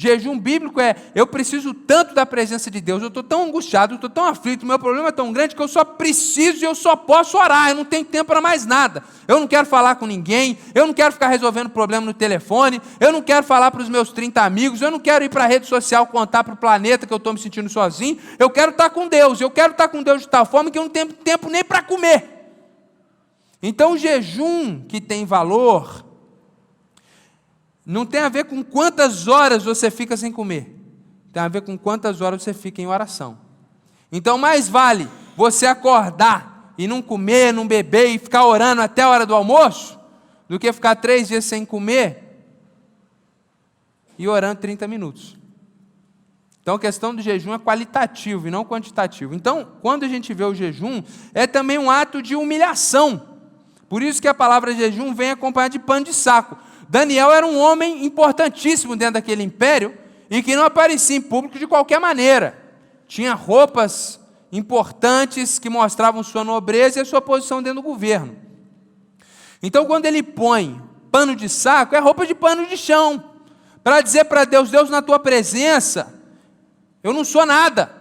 [0.00, 3.96] Jejum bíblico é: eu preciso tanto da presença de Deus, eu estou tão angustiado, eu
[3.96, 6.96] estou tão aflito, meu problema é tão grande que eu só preciso e eu só
[6.96, 9.04] posso orar, eu não tenho tempo para mais nada.
[9.28, 13.12] Eu não quero falar com ninguém, eu não quero ficar resolvendo problema no telefone, eu
[13.12, 15.66] não quero falar para os meus 30 amigos, eu não quero ir para a rede
[15.66, 19.06] social contar para o planeta que eu estou me sentindo sozinho, eu quero estar com
[19.06, 21.62] Deus, eu quero estar com Deus de tal forma que eu não tenho tempo nem
[21.62, 22.39] para comer.
[23.62, 26.04] Então, o jejum que tem valor
[27.84, 30.74] não tem a ver com quantas horas você fica sem comer,
[31.32, 33.38] tem a ver com quantas horas você fica em oração.
[34.10, 39.08] Então, mais vale você acordar e não comer, não beber e ficar orando até a
[39.08, 39.98] hora do almoço,
[40.48, 42.30] do que ficar três dias sem comer
[44.18, 45.36] e orando 30 minutos.
[46.60, 49.34] Então a questão do jejum é qualitativo e não quantitativo.
[49.34, 53.29] Então, quando a gente vê o jejum, é também um ato de humilhação.
[53.90, 56.56] Por isso que a palavra jejum vem acompanhada de pano de saco.
[56.88, 59.98] Daniel era um homem importantíssimo dentro daquele império
[60.30, 62.56] e que não aparecia em público de qualquer maneira.
[63.08, 64.20] Tinha roupas
[64.52, 68.36] importantes que mostravam sua nobreza e a sua posição dentro do governo.
[69.60, 73.24] Então, quando ele põe pano de saco, é roupa de pano de chão,
[73.82, 76.14] para dizer para Deus: Deus, na tua presença,
[77.02, 77.99] eu não sou nada.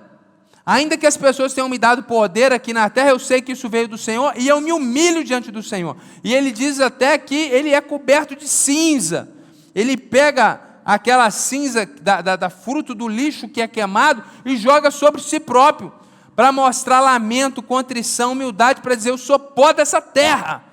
[0.72, 3.68] Ainda que as pessoas tenham me dado poder aqui na terra, eu sei que isso
[3.68, 5.98] veio do Senhor e eu me humilho diante do Senhor.
[6.24, 9.32] E ele diz até que ele é coberto de cinza.
[9.74, 14.92] Ele pega aquela cinza da, da, da fruto do lixo que é queimado e joga
[14.92, 15.92] sobre si próprio,
[16.36, 20.64] para mostrar lamento, contrição, humildade, para dizer: Eu sou pó dessa terra.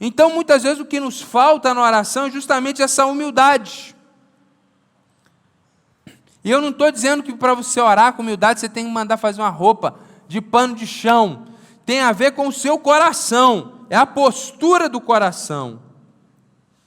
[0.00, 3.94] Então, muitas vezes, o que nos falta na oração é justamente essa humildade.
[6.44, 9.16] E eu não estou dizendo que para você orar com humildade você tem que mandar
[9.16, 11.46] fazer uma roupa de pano de chão.
[11.86, 15.80] Tem a ver com o seu coração, é a postura do coração.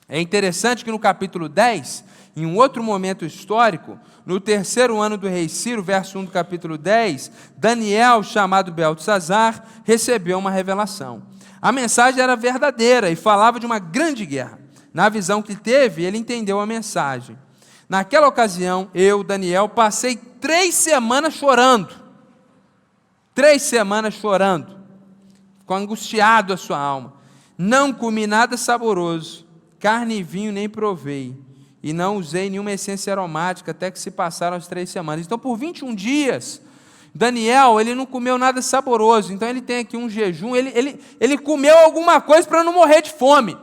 [0.07, 2.03] É interessante que no capítulo 10,
[2.35, 6.77] em um outro momento histórico, no terceiro ano do rei Ciro, verso 1 do capítulo
[6.77, 11.23] 10, Daniel, chamado Beltesazar, recebeu uma revelação.
[11.61, 14.59] A mensagem era verdadeira e falava de uma grande guerra.
[14.93, 17.37] Na visão que teve, ele entendeu a mensagem.
[17.87, 21.93] Naquela ocasião, eu, Daniel, passei três semanas chorando.
[23.33, 24.79] Três semanas chorando.
[25.59, 27.13] Ficou angustiado a sua alma.
[27.57, 29.45] Não comi nada saboroso,
[29.79, 31.35] carne e vinho nem provei.
[31.81, 35.25] E não usei nenhuma essência aromática até que se passaram as três semanas.
[35.25, 36.61] Então, por 21 dias,
[37.13, 39.31] Daniel, ele não comeu nada saboroso.
[39.31, 40.55] Então, ele tem aqui um jejum.
[40.55, 43.55] Ele, ele, ele comeu alguma coisa para não morrer de fome.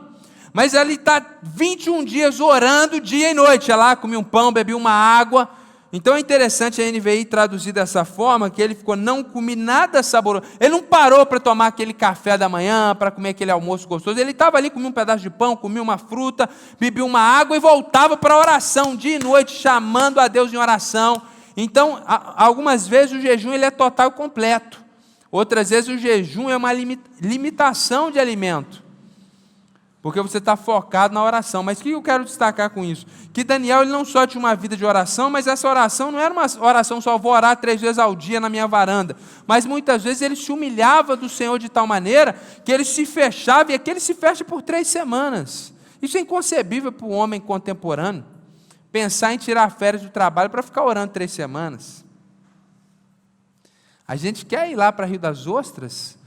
[0.53, 3.71] Mas ele está 21 dias orando dia e noite.
[3.71, 5.49] Ela comia um pão, bebia uma água.
[5.91, 10.45] Então é interessante a NVI traduzir dessa forma, que ele ficou, não comi nada saboroso.
[10.59, 14.19] Ele não parou para tomar aquele café da manhã, para comer aquele almoço gostoso.
[14.19, 17.59] Ele estava ali, comia um pedaço de pão, comia uma fruta, bebia uma água e
[17.59, 21.21] voltava para a oração, dia e noite, chamando a Deus em oração.
[21.55, 24.83] Então, algumas vezes o jejum ele é total e completo.
[25.31, 28.82] Outras vezes o jejum é uma limitação de alimento
[30.03, 31.63] porque você está focado na oração.
[31.63, 33.05] Mas o que eu quero destacar com isso?
[33.31, 36.33] Que Daniel ele não só tinha uma vida de oração, mas essa oração não era
[36.33, 39.15] uma oração só vou orar três vezes ao dia na minha varanda.
[39.47, 42.33] Mas muitas vezes ele se humilhava do Senhor de tal maneira
[42.65, 45.73] que ele se fechava e aqui ele se fecha por três semanas.
[46.01, 48.25] Isso é inconcebível para o homem contemporâneo.
[48.91, 52.03] Pensar em tirar férias do trabalho para ficar orando três semanas.
[54.05, 56.17] A gente quer ir lá para Rio das Ostras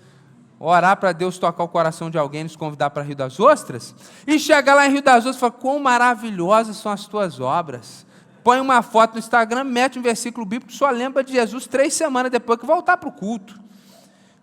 [0.59, 3.95] orar para Deus tocar o coração de alguém nos convidar para Rio das Ostras,
[4.27, 8.07] e chegar lá em Rio das Ostras e falar: quão maravilhosas são as tuas obras.
[8.43, 12.31] Põe uma foto no Instagram, mete um versículo bíblico, só lembra de Jesus três semanas
[12.31, 13.59] depois que voltar para o culto.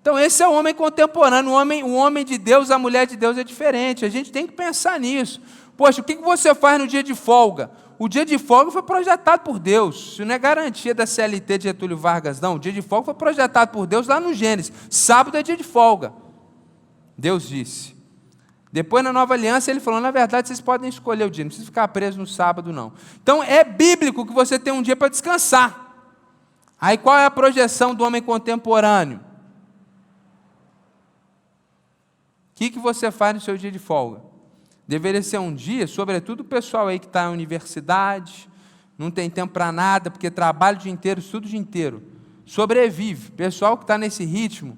[0.02, 3.16] Então, esse é o homem contemporâneo, o homem, o homem de Deus, a mulher de
[3.16, 4.04] Deus é diferente.
[4.04, 5.42] A gente tem que pensar nisso.
[5.78, 7.72] Poxa, o que você faz no dia de folga?
[8.04, 9.96] O dia de folga foi projetado por Deus.
[9.96, 12.56] Isso não é garantia da CLT de Getúlio Vargas, não.
[12.56, 14.74] O dia de folga foi projetado por Deus lá no Gênesis.
[14.90, 16.12] Sábado é dia de folga.
[17.18, 17.96] Deus disse.
[18.74, 21.66] Depois, na nova aliança, ele falou: na verdade, vocês podem escolher o dia, não precisa
[21.66, 22.92] ficar preso no sábado, não.
[23.22, 25.96] Então, é bíblico que você tem um dia para descansar.
[26.82, 29.22] Aí, qual é a projeção do homem contemporâneo?
[32.52, 34.33] O que, que você faz no seu dia de folga?
[34.88, 38.50] Deveria ser um dia, sobretudo o pessoal aí que está na universidade,
[38.98, 42.04] não tem tempo para nada, porque trabalha o dia inteiro, estuda o dia inteiro.
[42.46, 43.32] Sobrevive.
[43.32, 44.78] Pessoal que está nesse ritmo,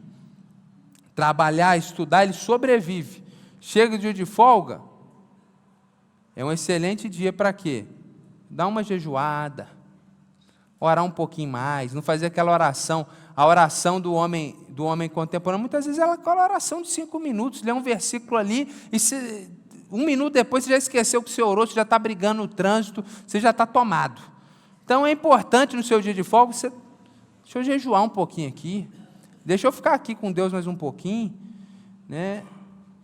[1.16, 3.24] trabalhar, estudar, ele sobrevive.
[3.60, 4.80] Chega o dia de folga,
[6.36, 7.86] é um excelente dia para quê?
[8.50, 9.70] Dar uma jejuada,
[10.80, 15.62] orar um pouquinho mais, não fazer aquela oração, a oração do homem do homem contemporâneo,
[15.62, 19.50] muitas vezes ela é aquela oração de cinco minutos, lê um versículo ali e se
[19.92, 23.04] um minuto depois você já esqueceu que você orou, você já está brigando no trânsito,
[23.26, 24.22] você já está tomado.
[24.84, 26.72] Então é importante no seu dia de folga você.
[27.44, 28.88] Deixa eu jejuar um pouquinho aqui.
[29.44, 31.34] Deixa eu ficar aqui com Deus mais um pouquinho.
[32.10, 32.44] Né?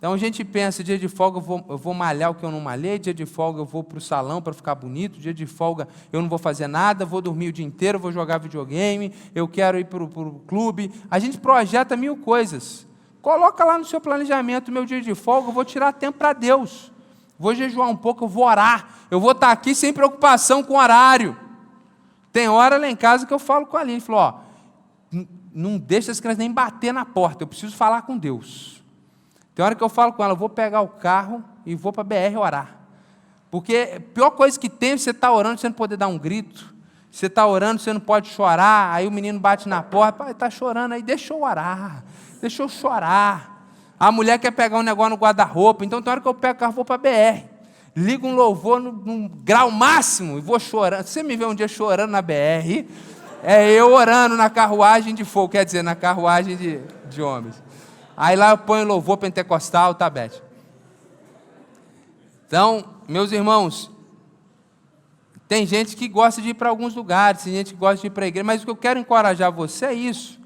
[0.01, 2.49] Então a gente pensa, dia de folga eu vou, eu vou malhar o que eu
[2.49, 5.45] não malhei, dia de folga eu vou para o salão para ficar bonito, dia de
[5.45, 9.47] folga eu não vou fazer nada, vou dormir o dia inteiro, vou jogar videogame, eu
[9.47, 10.91] quero ir para o clube.
[11.09, 12.87] A gente projeta mil coisas.
[13.21, 16.91] Coloca lá no seu planejamento, meu dia de folga, eu vou tirar tempo para Deus.
[17.37, 18.87] Vou jejuar um pouco, eu vou orar.
[19.11, 21.37] Eu vou estar aqui sem preocupação com horário.
[22.31, 24.39] Tem hora lá em casa que eu falo com a Aline, falou, ó,
[25.53, 28.81] não deixa as crianças nem bater na porta, eu preciso falar com Deus.
[29.53, 32.03] Tem hora que eu falo com ela, vou pegar o carro e vou para a
[32.05, 32.77] BR orar.
[33.51, 36.17] Porque a pior coisa que tem você estar tá orando, você não poder dar um
[36.17, 36.73] grito.
[37.11, 40.49] Você está orando, você não pode chorar, aí o menino bate na porta, pai, está
[40.49, 42.01] chorando, aí deixa eu orar
[42.41, 43.51] deixa eu chorar.
[43.99, 46.59] A mulher quer pegar um negócio no guarda-roupa, então tem hora que eu pego o
[46.59, 47.43] carro vou para BR.
[47.95, 51.05] Ligo um louvor no, num grau máximo e vou chorando.
[51.05, 52.87] Você me vê um dia chorando na BR,
[53.43, 57.61] é eu orando na carruagem de fogo, quer dizer, na carruagem de, de homens.
[58.17, 60.41] Aí lá eu ponho louvor pentecostal, tá, Beth?
[62.47, 63.91] Então, meus irmãos,
[65.47, 68.09] tem gente que gosta de ir para alguns lugares, tem gente que gosta de ir
[68.09, 70.40] para a igreja, mas o que eu quero encorajar você é isso.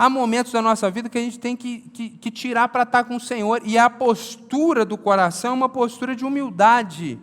[0.00, 3.04] Há momentos da nossa vida que a gente tem que, que, que tirar para estar
[3.04, 7.18] com o Senhor, e a postura do coração é uma postura de humildade.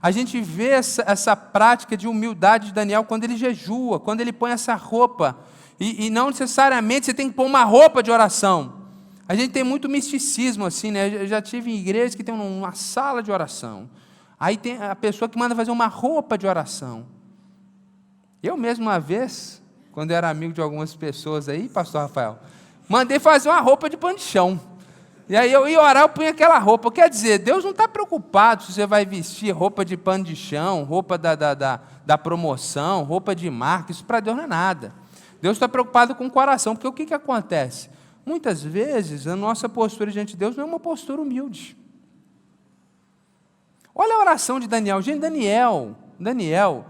[0.00, 4.32] A gente vê essa, essa prática de humildade de Daniel quando ele jejua, quando ele
[4.32, 5.36] põe essa roupa.
[5.80, 8.86] E, e, não necessariamente você tem que pôr uma roupa de oração.
[9.26, 11.12] A gente tem muito misticismo assim, né?
[11.12, 13.90] Eu já tive em igrejas que tem uma sala de oração.
[14.38, 17.04] Aí tem a pessoa que manda fazer uma roupa de oração.
[18.40, 19.60] Eu mesmo uma vez
[19.96, 22.38] quando eu era amigo de algumas pessoas aí, pastor Rafael,
[22.86, 24.60] mandei fazer uma roupa de pano de chão.
[25.26, 26.92] E aí eu ia orar, eu punha aquela roupa.
[26.92, 30.84] Quer dizer, Deus não está preocupado se você vai vestir roupa de pano de chão,
[30.84, 34.92] roupa da, da, da, da promoção, roupa de marca, isso para Deus não é nada.
[35.40, 37.88] Deus está preocupado com o coração, porque o que, que acontece?
[38.26, 41.74] Muitas vezes a nossa postura diante de Deus não é uma postura humilde.
[43.94, 45.00] Olha a oração de Daniel.
[45.00, 46.84] Gente, Daniel, Daniel,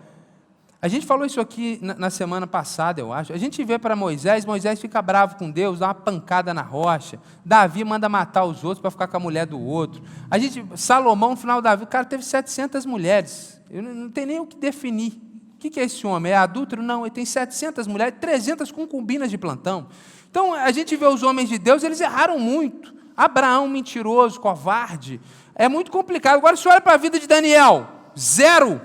[0.81, 3.33] a gente falou isso aqui na, semana passada, eu acho.
[3.33, 7.19] A gente vê para Moisés, Moisés fica bravo com Deus, dá uma pancada na rocha.
[7.45, 10.03] Davi manda matar os outros para ficar com a mulher do outro.
[10.31, 13.61] A gente, Salomão, no final, Davi, o cara teve 700 mulheres.
[13.71, 15.21] Eu não, tem nem o que definir.
[15.55, 16.33] O que, é esse homem?
[16.33, 16.83] É adúltero?
[16.83, 19.89] Não, ele tem 700 mulheres, 300 concubinas de plantão.
[20.31, 22.95] Então, a gente vê os homens de Deus, eles erraram muito.
[23.17, 25.19] Abraão, mentiroso, covarde.
[25.55, 26.37] É muito complicado.
[26.37, 28.81] Agora, se olha para a vida de Daniel, zero.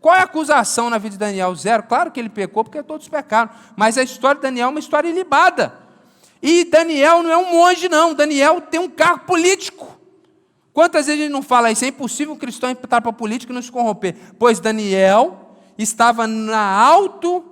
[0.00, 1.54] Qual é a acusação na vida de Daniel?
[1.54, 1.82] Zero.
[1.82, 3.50] Claro que ele pecou, porque todos pecaram.
[3.76, 5.74] Mas a história de Daniel é uma história ilibada.
[6.40, 8.14] E Daniel não é um monge, não.
[8.14, 9.98] Daniel tem um cargo político.
[10.72, 11.84] Quantas vezes gente não fala isso?
[11.84, 14.14] É impossível um cristão entrar para a política e não se corromper.
[14.38, 17.44] Pois Daniel estava na alto,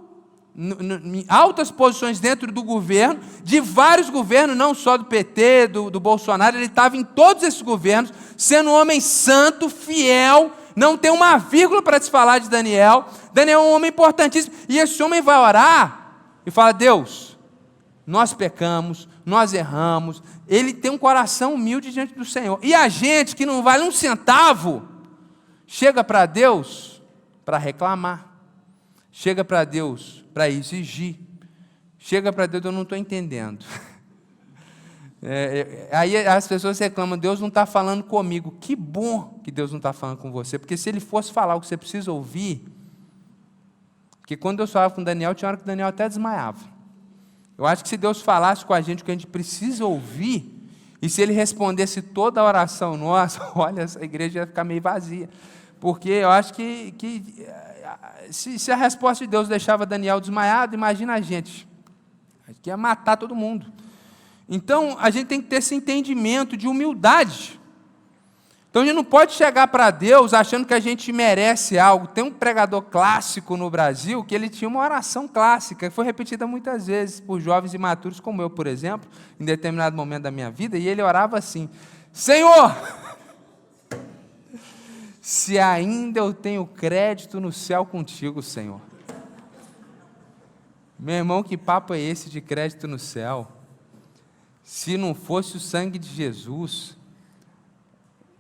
[0.56, 5.98] em altas posições dentro do governo, de vários governos, não só do PT, do, do
[5.98, 11.38] Bolsonaro, ele estava em todos esses governos, sendo um homem santo, fiel, não tem uma
[11.38, 13.06] vírgula para te falar de Daniel.
[13.32, 14.54] Daniel é um homem importantíssimo.
[14.68, 16.12] E esse homem vai orar
[16.44, 17.38] e fala: Deus,
[18.06, 20.22] nós pecamos, nós erramos.
[20.46, 22.58] Ele tem um coração humilde diante do Senhor.
[22.62, 24.86] E a gente que não vale um centavo,
[25.66, 27.02] chega para Deus
[27.42, 28.26] para reclamar,
[29.10, 31.16] chega para Deus para exigir,
[31.96, 33.64] chega para Deus, eu não estou entendendo.
[35.28, 38.54] É, é, aí as pessoas reclamam, Deus não está falando comigo.
[38.60, 41.60] Que bom que Deus não está falando com você, porque se Ele fosse falar o
[41.60, 42.64] que você precisa ouvir,
[44.20, 46.60] porque quando Deus falava com Daniel, tinha hora que Daniel até desmaiava.
[47.58, 50.52] Eu acho que se Deus falasse com a gente o que a gente precisa ouvir,
[51.02, 55.28] e se Ele respondesse toda a oração nossa, olha, essa igreja ia ficar meio vazia.
[55.80, 57.46] Porque eu acho que, que
[58.30, 61.68] se, se a resposta de Deus deixava Daniel desmaiado, imagina a gente.
[62.46, 63.66] A gente ia matar todo mundo.
[64.48, 67.60] Então, a gente tem que ter esse entendimento de humildade.
[68.70, 72.06] Então, a gente não pode chegar para Deus achando que a gente merece algo.
[72.06, 76.46] Tem um pregador clássico no Brasil que ele tinha uma oração clássica, que foi repetida
[76.46, 79.08] muitas vezes por jovens imaturos, como eu, por exemplo,
[79.40, 81.70] em determinado momento da minha vida, e ele orava assim:
[82.12, 82.76] Senhor,
[85.22, 88.82] se ainda eu tenho crédito no céu contigo, Senhor.
[90.98, 93.55] Meu irmão, que papo é esse de crédito no céu?
[94.66, 96.96] Se não fosse o sangue de Jesus,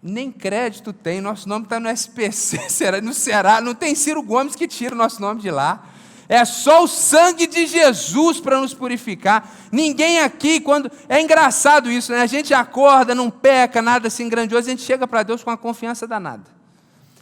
[0.02, 2.58] nem crédito tem, nosso nome está no SPC,
[3.00, 5.88] no Ceará, não tem Ciro Gomes que tira o nosso nome de lá.
[6.28, 9.48] É só o sangue de Jesus para nos purificar.
[9.70, 10.90] Ninguém aqui, quando.
[11.08, 12.22] É engraçado isso, né?
[12.22, 15.56] A gente acorda, não peca, nada assim grandioso, a gente chega para Deus com a
[15.56, 16.50] confiança danada.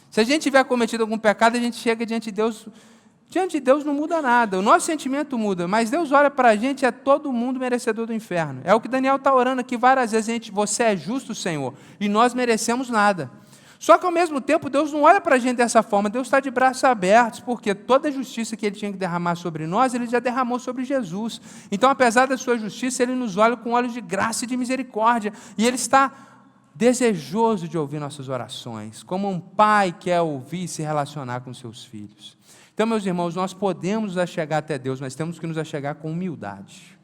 [0.09, 2.65] Se a gente tiver cometido algum pecado, a gente chega diante de Deus.
[3.29, 6.55] Diante de Deus não muda nada, o nosso sentimento muda, mas Deus olha para a
[6.55, 8.61] gente, é todo mundo merecedor do inferno.
[8.63, 12.07] É o que Daniel está orando aqui várias vezes, gente, você é justo, Senhor, e
[12.07, 13.29] nós merecemos nada.
[13.77, 16.39] Só que ao mesmo tempo, Deus não olha para a gente dessa forma, Deus está
[16.39, 20.07] de braços abertos, porque toda a justiça que Ele tinha que derramar sobre nós, Ele
[20.07, 21.41] já derramou sobre Jesus.
[21.71, 25.33] Então, apesar da sua justiça, Ele nos olha com olhos de graça e de misericórdia,
[25.57, 26.11] e Ele está
[26.73, 31.85] desejoso de ouvir nossas orações, como um pai quer ouvir e se relacionar com seus
[31.85, 32.37] filhos.
[32.75, 36.11] Então, meus irmãos, nós podemos nos achegar até Deus, mas temos que nos achegar com
[36.11, 36.99] humildade.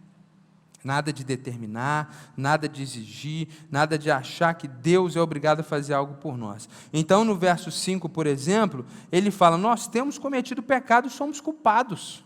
[0.84, 5.94] Nada de determinar, nada de exigir, nada de achar que Deus é obrigado a fazer
[5.94, 6.68] algo por nós.
[6.92, 12.22] Então, no verso 5, por exemplo, ele fala: Nós temos cometido pecado somos culpados.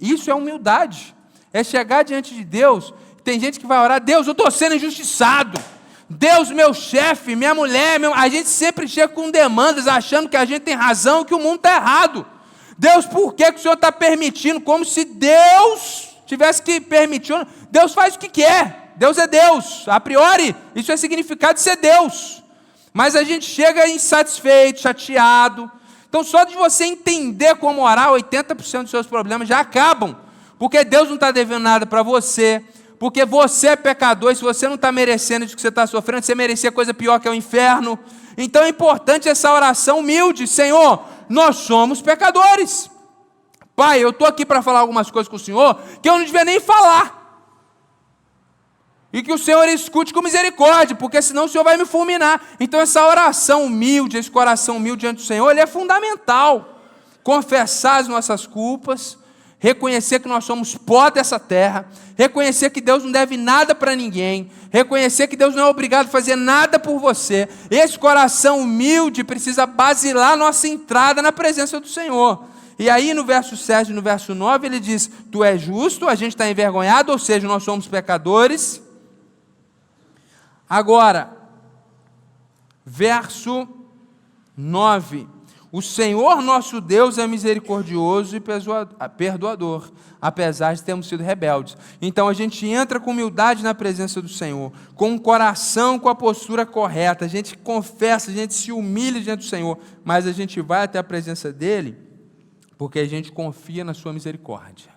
[0.00, 1.14] Isso é humildade.
[1.52, 2.92] É chegar diante de Deus.
[3.22, 5.60] Tem gente que vai orar: Deus, eu estou sendo injustiçado.
[6.10, 8.14] Deus, meu chefe, minha mulher, meu...
[8.14, 11.56] a gente sempre chega com demandas, achando que a gente tem razão, que o mundo
[11.56, 12.26] está errado.
[12.78, 14.60] Deus, por que, que o Senhor está permitindo?
[14.60, 17.34] Como se Deus tivesse que permitir.
[17.70, 18.92] Deus faz o que quer.
[18.96, 19.88] Deus é Deus.
[19.88, 22.42] A priori, isso é significado de ser Deus.
[22.92, 25.70] Mas a gente chega insatisfeito, chateado.
[26.08, 30.16] Então, só de você entender como orar, 80% dos seus problemas já acabam.
[30.58, 32.64] Porque Deus não está devendo nada para você
[32.98, 36.24] porque você é pecador, e se você não está merecendo isso que você está sofrendo,
[36.24, 37.98] você merecia coisa pior que é o inferno.
[38.36, 42.90] Então é importante essa oração humilde: Senhor, nós somos pecadores.
[43.76, 46.44] Pai, eu estou aqui para falar algumas coisas com o Senhor que eu não devia
[46.44, 47.18] nem falar.
[49.12, 52.40] E que o Senhor escute com misericórdia, porque senão o Senhor vai me fulminar.
[52.60, 56.78] Então, essa oração humilde, esse coração humilde diante do Senhor, ele é fundamental.
[57.22, 59.17] Confessar as nossas culpas,
[59.58, 64.50] reconhecer que nós somos pó dessa terra, reconhecer que Deus não deve nada para ninguém,
[64.70, 67.48] reconhecer que Deus não é obrigado a fazer nada por você.
[67.70, 72.44] Esse coração humilde precisa basilar nossa entrada na presença do Senhor.
[72.78, 76.14] E aí no verso 7 e no verso 9 ele diz: Tu és justo, a
[76.14, 78.80] gente está envergonhado, ou seja, nós somos pecadores.
[80.70, 81.36] Agora,
[82.86, 83.66] verso
[84.56, 85.37] 9.
[85.70, 88.42] O Senhor nosso Deus é misericordioso e
[89.16, 89.90] perdoador,
[90.20, 91.76] apesar de termos sido rebeldes.
[92.00, 96.14] Então a gente entra com humildade na presença do Senhor, com o coração, com a
[96.14, 100.60] postura correta, a gente confessa, a gente se humilha diante do Senhor, mas a gente
[100.60, 102.08] vai até a presença dEle
[102.78, 104.90] porque a gente confia na Sua misericórdia,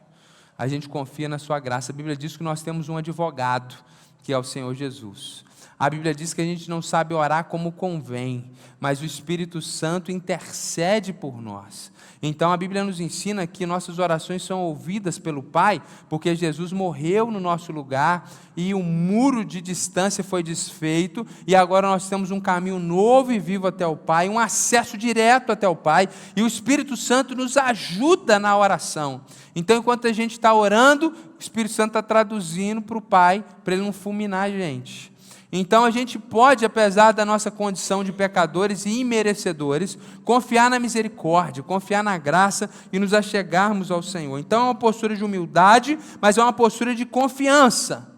[0.56, 1.92] a gente confia na Sua graça.
[1.92, 3.76] A Bíblia diz que nós temos um advogado,
[4.22, 5.44] que é o Senhor Jesus.
[5.78, 10.12] A Bíblia diz que a gente não sabe orar como convém, mas o Espírito Santo
[10.12, 11.92] intercede por nós.
[12.22, 17.32] Então a Bíblia nos ensina que nossas orações são ouvidas pelo Pai, porque Jesus morreu
[17.32, 22.40] no nosso lugar e o muro de distância foi desfeito, e agora nós temos um
[22.40, 26.48] caminho novo e vivo até o Pai, um acesso direto até o Pai, e o
[26.48, 29.22] Espírito Santo nos ajuda na oração.
[29.56, 33.74] Então, enquanto a gente está orando, o Espírito Santo está traduzindo para o Pai, para
[33.74, 35.11] ele não fulminar a gente.
[35.52, 41.62] Então a gente pode, apesar da nossa condição de pecadores e imerecedores, confiar na misericórdia,
[41.62, 44.40] confiar na graça e nos achegarmos ao Senhor.
[44.40, 48.10] Então é uma postura de humildade, mas é uma postura de confiança.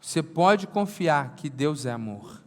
[0.00, 2.42] Você pode confiar que Deus é amor.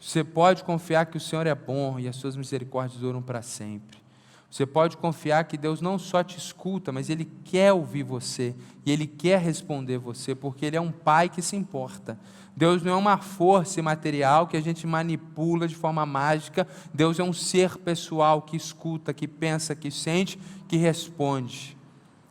[0.00, 4.07] Você pode confiar que o Senhor é bom e as suas misericórdias duram para sempre.
[4.50, 8.90] Você pode confiar que Deus não só te escuta, mas Ele quer ouvir você e
[8.90, 12.18] Ele quer responder você, porque Ele é um Pai que se importa.
[12.56, 16.66] Deus não é uma força material que a gente manipula de forma mágica.
[16.92, 21.76] Deus é um ser pessoal que escuta, que pensa, que sente, que responde,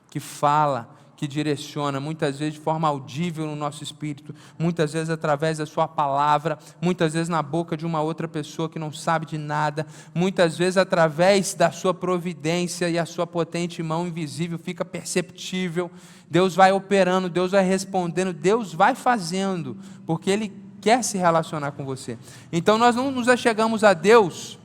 [0.09, 5.57] que fala, que direciona, muitas vezes de forma audível no nosso espírito, muitas vezes através
[5.57, 9.37] da Sua palavra, muitas vezes na boca de uma outra pessoa que não sabe de
[9.37, 15.91] nada, muitas vezes através da Sua providência e a Sua potente mão invisível fica perceptível.
[16.29, 21.83] Deus vai operando, Deus vai respondendo, Deus vai fazendo, porque Ele quer se relacionar com
[21.83, 22.17] você.
[22.51, 24.59] Então nós não nos achegamos a Deus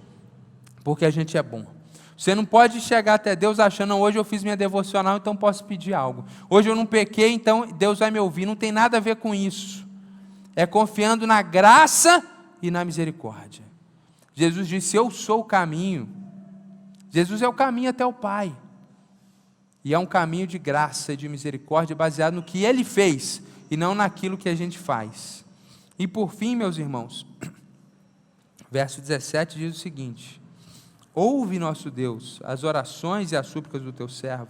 [0.85, 1.65] porque a gente é bom.
[2.23, 5.93] Você não pode chegar até Deus achando, hoje eu fiz minha devocional, então posso pedir
[5.93, 6.25] algo.
[6.49, 8.47] Hoje eu não pequei, então Deus vai me ouvir.
[8.47, 9.85] Não tem nada a ver com isso.
[10.55, 12.25] É confiando na graça
[12.63, 13.65] e na misericórdia.
[14.35, 16.09] Jesus disse: Eu sou o caminho.
[17.11, 18.57] Jesus é o caminho até o Pai.
[19.85, 23.77] E é um caminho de graça e de misericórdia baseado no que Ele fez e
[23.77, 25.45] não naquilo que a gente faz.
[25.99, 27.27] E por fim, meus irmãos,
[28.71, 30.41] verso 17 diz o seguinte:
[31.15, 34.49] Ouve, nosso Deus, as orações e as súplicas do teu servo.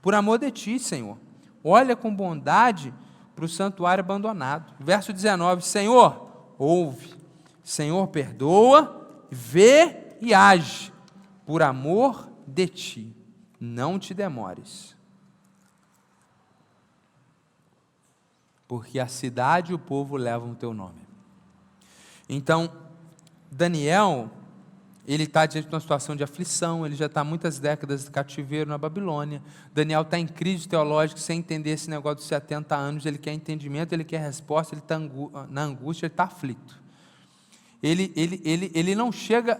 [0.00, 1.18] Por amor de ti, Senhor.
[1.62, 2.94] Olha com bondade
[3.34, 4.72] para o santuário abandonado.
[4.78, 7.14] Verso 19: Senhor, ouve.
[7.64, 10.92] Senhor, perdoa, vê e age.
[11.44, 13.16] Por amor de ti.
[13.60, 14.96] Não te demores.
[18.68, 21.00] Porque a cidade e o povo levam o teu nome.
[22.28, 22.70] Então,
[23.50, 24.30] Daniel
[25.08, 28.68] ele está diante de uma situação de aflição, ele já está muitas décadas de cativeiro
[28.68, 29.42] na Babilônia.
[29.72, 33.06] Daniel está em crise teológica, sem entender esse negócio de 70 anos.
[33.06, 35.00] Ele quer entendimento, ele quer resposta, ele está
[35.48, 36.78] na angústia, ele está aflito.
[37.82, 39.58] Ele, ele, ele, ele não chega.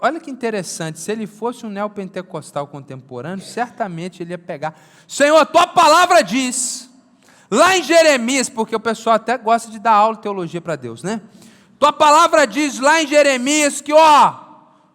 [0.00, 4.80] Olha que interessante, se ele fosse um neopentecostal contemporâneo, certamente ele ia pegar.
[5.08, 6.88] Senhor, tua palavra diz,
[7.50, 11.02] lá em Jeremias, porque o pessoal até gosta de dar aula de teologia para Deus,
[11.02, 11.20] né?
[11.82, 14.34] Tua palavra diz lá em Jeremias que, ó,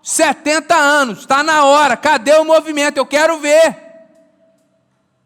[0.02, 2.96] 70 anos, está na hora, cadê o movimento?
[2.96, 3.76] Eu quero ver.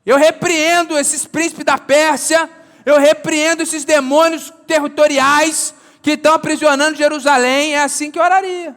[0.04, 2.50] Eu repreendo esses príncipes da Pérsia,
[2.84, 8.76] eu repreendo esses demônios territoriais que estão aprisionando Jerusalém, é assim que eu oraria.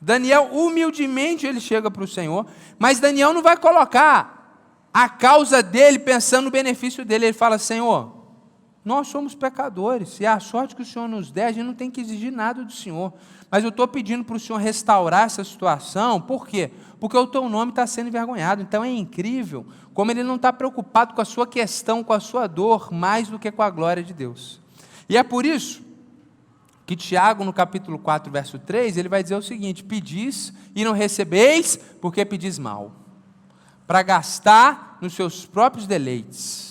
[0.00, 2.46] Daniel, humildemente, ele chega para o Senhor,
[2.78, 7.26] mas Daniel não vai colocar a causa dele pensando no benefício dele.
[7.26, 8.19] Ele fala: Senhor,
[8.84, 11.90] nós somos pecadores, e a sorte que o Senhor nos der, a gente não tem
[11.90, 13.12] que exigir nada do Senhor.
[13.50, 16.70] Mas eu estou pedindo para o Senhor restaurar essa situação, por quê?
[16.98, 18.62] Porque o teu nome está sendo envergonhado.
[18.62, 22.46] Então é incrível como ele não está preocupado com a sua questão, com a sua
[22.46, 24.60] dor, mais do que com a glória de Deus.
[25.08, 25.82] E é por isso
[26.86, 30.92] que Tiago, no capítulo 4, verso 3, ele vai dizer o seguinte: Pedis e não
[30.92, 32.92] recebeis, porque pedis mal,
[33.86, 36.69] para gastar nos seus próprios deleites.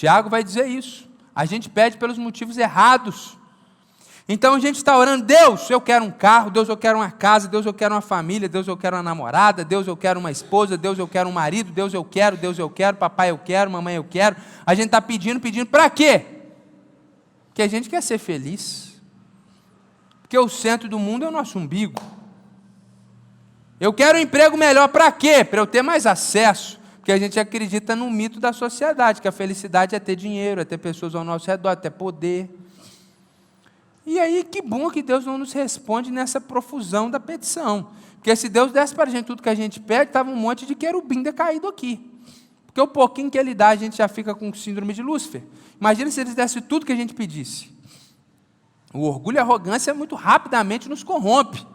[0.00, 1.06] Tiago vai dizer isso.
[1.36, 3.36] A gente pede pelos motivos errados.
[4.26, 7.46] Então a gente está orando, Deus, eu quero um carro, Deus, eu quero uma casa,
[7.46, 10.78] Deus, eu quero uma família, Deus, eu quero uma namorada, Deus, eu quero uma esposa,
[10.78, 13.96] Deus, eu quero um marido, Deus, eu quero, Deus, eu quero, papai, eu quero, mamãe,
[13.96, 14.36] eu quero.
[14.64, 16.24] A gente está pedindo, pedindo, para quê?
[17.48, 19.02] Porque a gente quer ser feliz.
[20.22, 22.00] Porque o centro do mundo é o nosso umbigo.
[23.78, 25.44] Eu quero um emprego melhor, para quê?
[25.44, 26.79] Para eu ter mais acesso.
[27.10, 30.64] Porque a gente acredita no mito da sociedade, que a felicidade é ter dinheiro, é
[30.64, 32.48] ter pessoas ao nosso redor, é ter poder.
[34.06, 37.88] E aí, que bom que Deus não nos responde nessa profusão da petição.
[38.14, 40.64] Porque se Deus desse para a gente tudo que a gente pede, estava um monte
[40.64, 42.08] de querubim decaído aqui.
[42.66, 45.42] Porque o pouquinho que ele dá, a gente já fica com síndrome de Lúcifer.
[45.80, 47.72] Imagina se eles dessem tudo que a gente pedisse.
[48.94, 51.66] O orgulho e a arrogância muito rapidamente nos corrompe.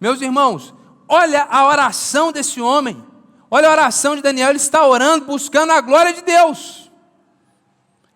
[0.00, 0.72] Meus irmãos,
[1.06, 3.11] olha a oração desse homem.
[3.54, 6.90] Olha a oração de Daniel, ele está orando, buscando a glória de Deus.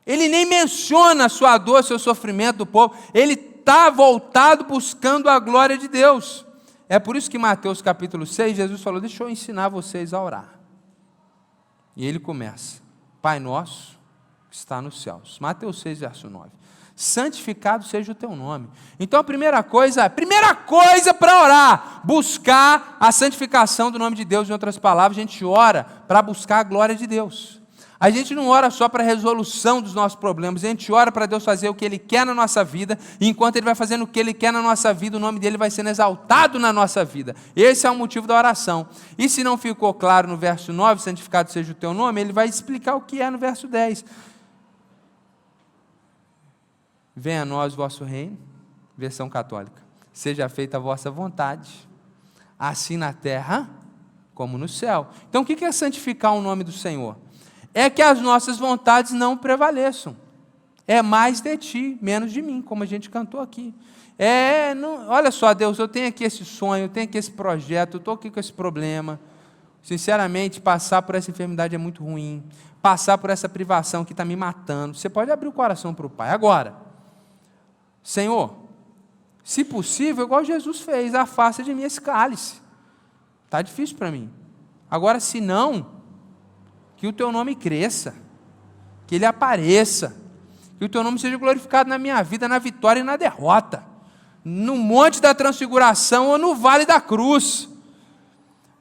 [0.07, 5.39] Ele nem menciona a sua dor, seu sofrimento do povo, ele está voltado buscando a
[5.39, 6.47] glória de Deus.
[6.89, 10.59] É por isso que Mateus capítulo 6, Jesus falou: Deixa eu ensinar vocês a orar.
[11.95, 12.81] E ele começa:
[13.21, 14.01] Pai nosso
[14.49, 15.39] que está nos céus.
[15.39, 16.51] Mateus 6, verso 9
[16.97, 18.71] santificado seja o teu nome.
[18.99, 24.49] Então a primeira coisa, primeira coisa para orar, buscar a santificação do nome de Deus.
[24.49, 27.61] Em outras palavras, a gente ora para buscar a glória de Deus.
[27.99, 31.27] A gente não ora só para a resolução dos nossos problemas, a gente ora para
[31.27, 34.07] Deus fazer o que Ele quer na nossa vida, e enquanto Ele vai fazendo o
[34.07, 37.35] que Ele quer na nossa vida, o nome dele vai sendo exaltado na nossa vida.
[37.57, 38.87] Esse é o motivo da oração.
[39.19, 42.47] E se não ficou claro no verso 9, santificado seja o teu nome, ele vai
[42.47, 44.05] explicar o que é no verso 10.
[47.17, 48.39] Venha a nós vosso reino,
[48.97, 49.83] versão católica.
[50.13, 51.87] seja feita a vossa vontade,
[52.59, 53.69] assim na terra
[54.37, 55.09] como no céu.
[55.29, 57.17] Então, o que é santificar o nome do Senhor?
[57.73, 60.15] É que as nossas vontades não prevaleçam.
[60.87, 63.75] É mais de ti, menos de mim, como a gente cantou aqui.
[64.19, 67.95] É, não, olha só, Deus, eu tenho aqui esse sonho, eu tenho aqui esse projeto,
[67.95, 69.19] eu estou aqui com esse problema.
[69.83, 72.45] Sinceramente, passar por essa enfermidade é muito ruim.
[72.83, 74.97] Passar por essa privação que está me matando.
[74.97, 76.31] Você pode abrir o coração para o Pai.
[76.31, 76.75] Agora,
[78.03, 78.66] Senhor,
[79.47, 82.57] se possível, igual Jesus fez, afasta de mim esse cálice.
[83.45, 84.29] Está difícil para mim.
[84.91, 85.87] Agora, se não,
[86.97, 88.17] que o teu nome cresça,
[89.07, 90.21] que ele apareça,
[90.77, 93.85] que o teu nome seja glorificado na minha vida, na vitória e na derrota,
[94.45, 97.69] no monte da transfiguração ou no vale da cruz.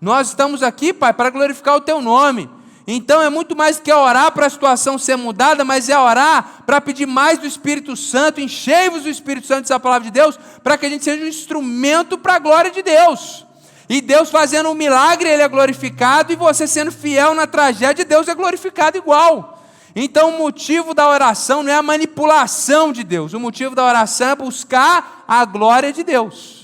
[0.01, 2.49] Nós estamos aqui, Pai, para glorificar o teu nome.
[2.87, 6.79] Então é muito mais que orar para a situação ser mudada, mas é orar para
[6.79, 10.85] pedir mais do Espírito Santo, enchei-vos do Espírito Santo, essa palavra de Deus, para que
[10.85, 13.43] a gente seja um instrumento para a glória de Deus.
[13.89, 18.27] E Deus fazendo um milagre, Ele é glorificado, e você sendo fiel na tragédia, Deus
[18.27, 19.63] é glorificado igual.
[19.95, 24.29] Então o motivo da oração não é a manipulação de Deus, o motivo da oração
[24.29, 26.54] é buscar a glória de Deus.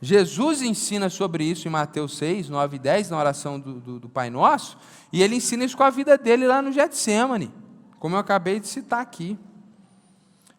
[0.00, 4.08] Jesus ensina sobre isso em Mateus 6, 9 e 10, na oração do, do, do,
[4.08, 4.78] Pai Nosso,
[5.12, 7.52] e ele ensina isso com a vida dele lá no Getsemane,
[7.98, 9.36] como eu acabei de citar aqui.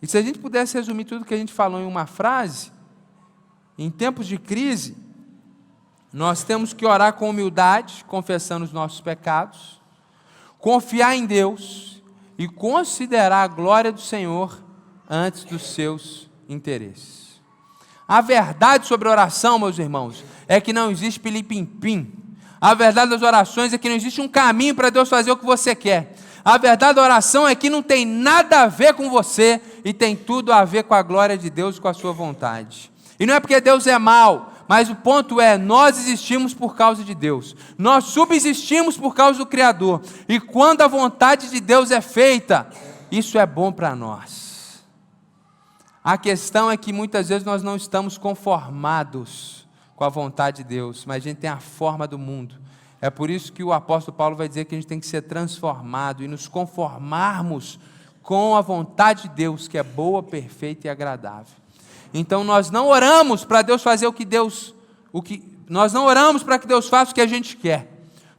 [0.02, 2.72] E se a gente pudesse resumir tudo que a gente falou em uma frase,
[3.78, 4.98] em tempos de crise,
[6.12, 9.80] nós temos que orar com humildade, confessando os nossos pecados,
[10.58, 12.04] confiar em Deus
[12.38, 14.62] e considerar a glória do Senhor
[15.10, 17.29] antes dos seus interesses.
[18.10, 22.12] A verdade sobre oração, meus irmãos, é que não existe pilipimpim.
[22.60, 25.46] A verdade das orações é que não existe um caminho para Deus fazer o que
[25.46, 26.16] você quer.
[26.44, 30.16] A verdade da oração é que não tem nada a ver com você e tem
[30.16, 32.92] tudo a ver com a glória de Deus e com a sua vontade.
[33.20, 37.04] E não é porque Deus é mau, mas o ponto é: nós existimos por causa
[37.04, 42.02] de Deus, nós subsistimos por causa do Criador, e quando a vontade de Deus é
[42.02, 42.68] feita,
[43.12, 44.49] isso é bom para nós.
[46.04, 51.04] A questão é que muitas vezes nós não estamos conformados com a vontade de Deus,
[51.06, 52.56] mas a gente tem a forma do mundo.
[53.02, 55.24] É por isso que o apóstolo Paulo vai dizer que a gente tem que ser
[55.24, 57.80] transformado e nos conformarmos
[58.24, 61.54] com a vontade de Deus, que é boa, perfeita e agradável.
[62.14, 64.74] Então nós não oramos para Deus fazer o que Deus,
[65.12, 67.92] o que nós não oramos para que Deus faça o que a gente quer.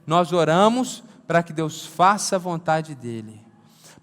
[0.05, 3.40] Nós oramos para que Deus faça a vontade dele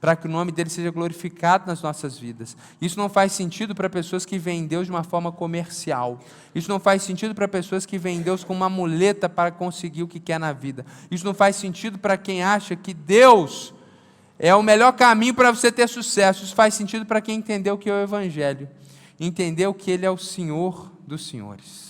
[0.00, 2.56] para que o nome dele seja glorificado nas nossas vidas.
[2.80, 6.20] Isso não faz sentido para pessoas que veem Deus de uma forma comercial.
[6.54, 10.08] Isso não faz sentido para pessoas que veem Deus como uma muleta para conseguir o
[10.08, 10.86] que quer na vida.
[11.10, 13.74] Isso não faz sentido para quem acha que Deus
[14.38, 16.44] é o melhor caminho para você ter sucesso.
[16.44, 18.68] Isso faz sentido para quem entendeu que é o Evangelho,
[19.18, 21.88] entendeu que Ele é o Senhor dos senhores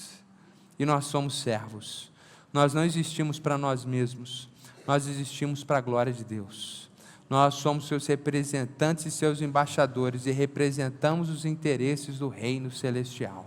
[0.78, 2.10] e nós somos servos.
[2.52, 4.48] Nós não existimos para nós mesmos,
[4.86, 6.87] nós existimos para a glória de Deus.
[7.28, 13.46] Nós somos seus representantes e seus embaixadores e representamos os interesses do reino celestial.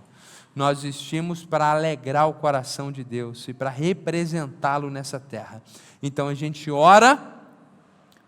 [0.55, 5.63] Nós existimos para alegrar o coração de Deus e para representá-lo nessa terra.
[6.03, 7.39] Então a gente ora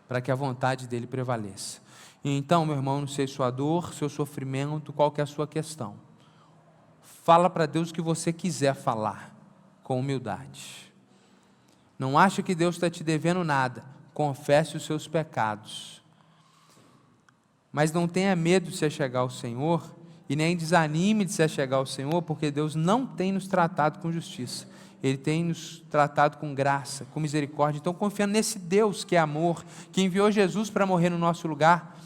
[0.07, 1.81] para que a vontade dele prevaleça.
[2.23, 5.95] Então, meu irmão, não sei sua dor, seu sofrimento, qual que é a sua questão.
[7.01, 9.35] Fala para Deus o que você quiser falar,
[9.83, 10.91] com humildade.
[11.99, 16.01] Não acha que Deus está te devendo nada confesse os seus pecados.
[17.71, 19.95] Mas não tenha medo de se achegar ao Senhor
[20.29, 24.11] e nem desanime de se achegar ao Senhor, porque Deus não tem nos tratado com
[24.11, 24.67] justiça.
[25.01, 27.79] Ele tem nos tratado com graça, com misericórdia.
[27.79, 31.99] Então, confiando nesse Deus que é amor, que enviou Jesus para morrer no nosso lugar,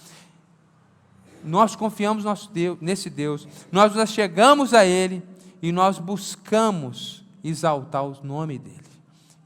[1.43, 5.21] nós confiamos nosso Deus, nesse Deus, nós nos chegamos a Ele
[5.61, 8.81] e nós buscamos exaltar o nome dEle.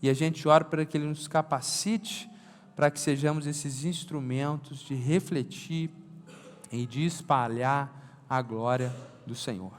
[0.01, 2.29] E a gente ora para que Ele nos capacite
[2.75, 5.89] para que sejamos esses instrumentos de refletir
[6.71, 8.95] e de espalhar a glória
[9.25, 9.73] do Senhor.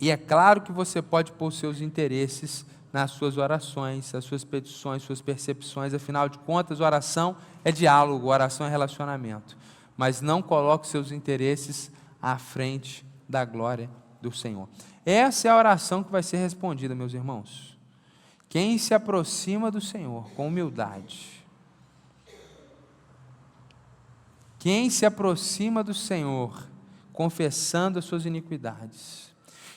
[0.00, 5.02] E é claro que você pode pôr seus interesses nas suas orações, as suas petições,
[5.02, 9.56] suas percepções, afinal de contas, oração é diálogo, oração é relacionamento.
[9.96, 11.90] Mas não coloque seus interesses
[12.20, 13.88] à frente da glória
[14.20, 14.68] do Senhor.
[15.06, 17.78] Essa é a oração que vai ser respondida, meus irmãos.
[18.48, 21.41] Quem se aproxima do Senhor com humildade,
[24.62, 26.68] Quem se aproxima do Senhor
[27.12, 29.34] confessando as suas iniquidades,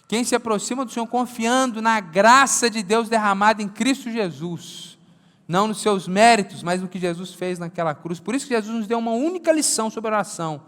[0.07, 4.99] quem se aproxima do Senhor confiando na graça de Deus derramada em Cristo Jesus,
[5.47, 8.19] não nos seus méritos, mas no que Jesus fez naquela cruz.
[8.19, 10.61] Por isso que Jesus nos deu uma única lição sobre oração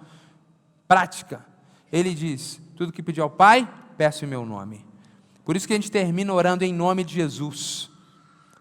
[0.87, 1.45] prática.
[1.91, 4.83] Ele diz: Tudo que pediu ao Pai, peço em meu nome.
[5.45, 7.87] Por isso que a gente termina orando em nome de Jesus.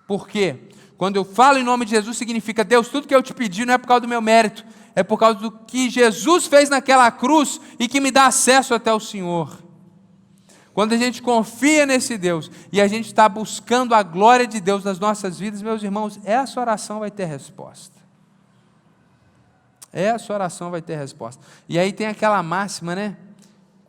[0.07, 0.69] Por quê?
[0.99, 3.73] Quando eu falo em nome de Jesus, significa, Deus, tudo que eu te pedi não
[3.73, 4.65] é por causa do meu mérito,
[4.97, 8.91] é por causa do que Jesus fez naquela cruz e que me dá acesso até
[8.93, 9.63] o Senhor.
[10.73, 14.83] Quando a gente confia nesse Deus e a gente está buscando a glória de Deus
[14.83, 17.95] nas nossas vidas, meus irmãos, essa oração vai ter resposta.
[19.93, 21.43] Essa oração vai ter resposta.
[21.69, 23.17] E aí tem aquela máxima, né?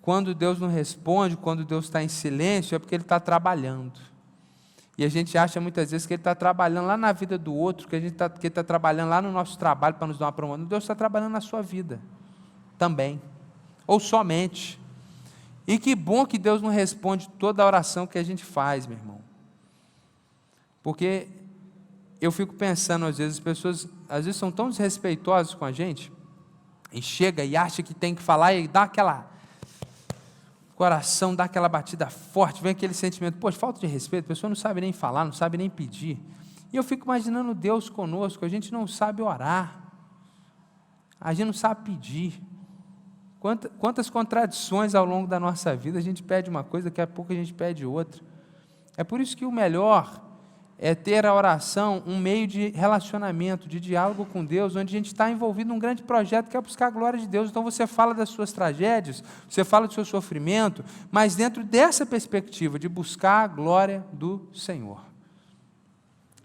[0.02, 4.00] Quando Deus não responde, quando Deus está em silêncio, é porque Ele está trabalhando.
[4.98, 7.88] E a gente acha muitas vezes que Ele está trabalhando lá na vida do outro,
[7.88, 10.26] que, a gente tá, que Ele está trabalhando lá no nosso trabalho para nos dar
[10.26, 10.66] uma promoção.
[10.66, 12.00] Deus está trabalhando na sua vida
[12.78, 13.22] também.
[13.86, 14.80] Ou somente.
[15.68, 18.98] E que bom que Deus não responde toda a oração que a gente faz, meu
[18.98, 19.22] irmão.
[20.82, 21.28] Porque
[22.20, 26.12] eu fico pensando, às vezes, as pessoas às vezes são tão desrespeitosas com a gente,
[26.92, 29.30] e chega e acha que tem que falar e dá aquela
[30.78, 34.56] coração, dá aquela batida forte, vem aquele sentimento, poxa, falta de respeito, a pessoa não
[34.56, 36.20] sabe nem falar, não sabe nem pedir.
[36.72, 39.82] E eu fico imaginando Deus conosco, a gente não sabe orar,
[41.20, 42.40] a gente não sabe pedir.
[43.40, 47.08] Quantas, quantas contradições ao longo da nossa vida, a gente pede uma coisa, daqui a
[47.08, 48.22] pouco a gente pede outra.
[48.96, 50.27] É por isso que o melhor
[50.80, 55.08] é ter a oração um meio de relacionamento, de diálogo com Deus, onde a gente
[55.08, 57.50] está envolvido num grande projeto que é buscar a glória de Deus.
[57.50, 62.78] Então você fala das suas tragédias, você fala do seu sofrimento, mas dentro dessa perspectiva
[62.78, 65.02] de buscar a glória do Senhor.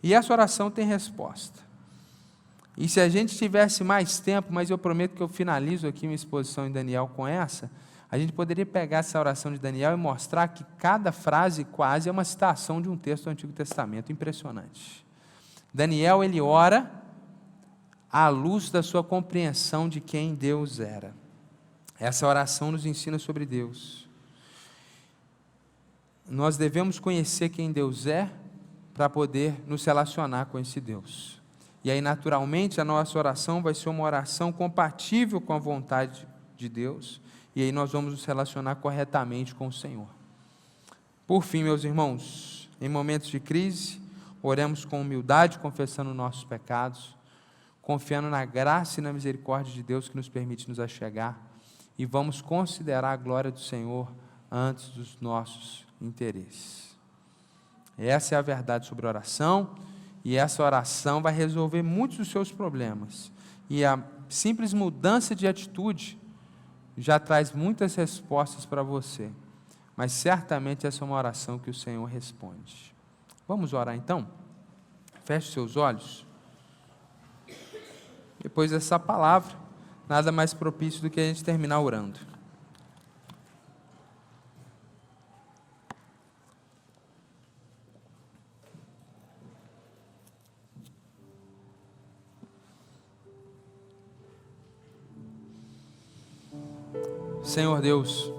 [0.03, 1.61] E essa oração tem resposta.
[2.77, 6.17] E se a gente tivesse mais tempo, mas eu prometo que eu finalizo aqui minha
[6.17, 7.71] exposição em Daniel com essa,
[8.13, 12.13] a gente poderia pegar essa oração de Daniel e mostrar que cada frase quase é
[12.13, 15.03] uma citação de um texto do Antigo Testamento, impressionante.
[15.73, 16.93] Daniel, ele ora
[18.11, 21.15] à luz da sua compreensão de quem Deus era.
[21.99, 24.07] Essa oração nos ensina sobre Deus.
[26.29, 28.31] Nós devemos conhecer quem Deus é
[28.93, 31.41] para poder nos relacionar com esse Deus.
[31.83, 36.69] E aí, naturalmente, a nossa oração vai ser uma oração compatível com a vontade de
[36.69, 37.23] Deus
[37.55, 40.09] e aí nós vamos nos relacionar corretamente com o Senhor.
[41.27, 44.01] Por fim, meus irmãos, em momentos de crise,
[44.43, 47.17] oremos com humildade, confessando nossos pecados,
[47.81, 51.39] confiando na graça e na misericórdia de Deus que nos permite nos achegar,
[51.99, 54.11] e vamos considerar a glória do Senhor
[54.51, 56.97] antes dos nossos interesses.
[57.99, 59.75] Essa é a verdade sobre a oração,
[60.25, 63.31] e essa oração vai resolver muitos dos seus problemas.
[63.69, 66.19] E a simples mudança de atitude
[66.97, 69.31] já traz muitas respostas para você,
[69.97, 72.95] mas certamente essa é uma oração que o Senhor responde.
[73.47, 74.29] Vamos orar então?
[75.25, 76.27] Feche seus olhos.
[78.43, 79.57] Depois dessa palavra,
[80.09, 82.32] nada mais propício do que a gente terminar orando.
[97.43, 98.33] Senhor Deus,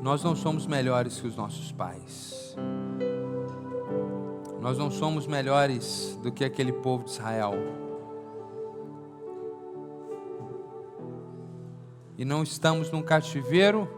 [0.00, 2.56] nós não somos melhores que os nossos pais.
[4.60, 7.54] Nós não somos melhores do que aquele povo de Israel.
[12.16, 13.88] E não estamos num cativeiro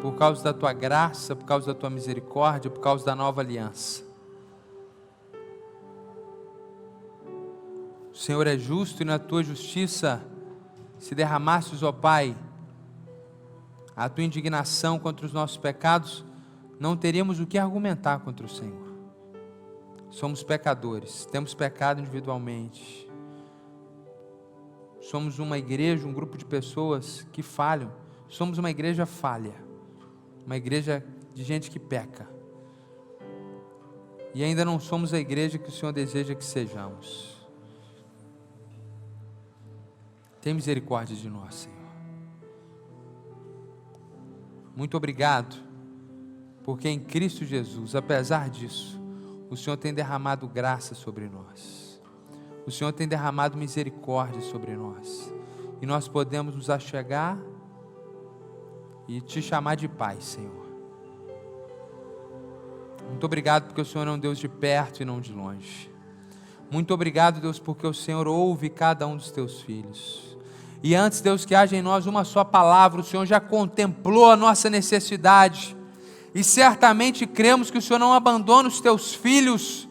[0.00, 4.07] por causa da tua graça, por causa da tua misericórdia, por causa da nova aliança.
[8.18, 10.20] Senhor é justo e na tua justiça
[10.98, 12.36] se derramasses, ó Pai,
[13.94, 16.24] a tua indignação contra os nossos pecados,
[16.80, 18.92] não teríamos o que argumentar contra o Senhor.
[20.10, 23.08] Somos pecadores, temos pecado individualmente.
[25.00, 27.92] Somos uma igreja, um grupo de pessoas que falham.
[28.28, 29.54] Somos uma igreja falha,
[30.44, 32.28] uma igreja de gente que peca.
[34.34, 37.37] E ainda não somos a igreja que o Senhor deseja que sejamos.
[40.40, 41.78] Tem misericórdia de nós, Senhor.
[44.76, 45.56] Muito obrigado,
[46.62, 49.00] porque em Cristo Jesus, apesar disso,
[49.50, 52.00] o Senhor tem derramado graça sobre nós.
[52.66, 55.32] O Senhor tem derramado misericórdia sobre nós.
[55.80, 57.38] E nós podemos nos achegar
[59.08, 60.68] e te chamar de Pai, Senhor.
[63.08, 65.87] Muito obrigado porque o Senhor é um Deus de perto e não de longe.
[66.70, 70.36] Muito obrigado, Deus, porque o Senhor ouve cada um dos teus filhos.
[70.82, 74.36] E antes, Deus, que haja em nós uma só palavra, o Senhor já contemplou a
[74.36, 75.76] nossa necessidade.
[76.34, 79.88] E certamente cremos que o Senhor não abandona os teus filhos.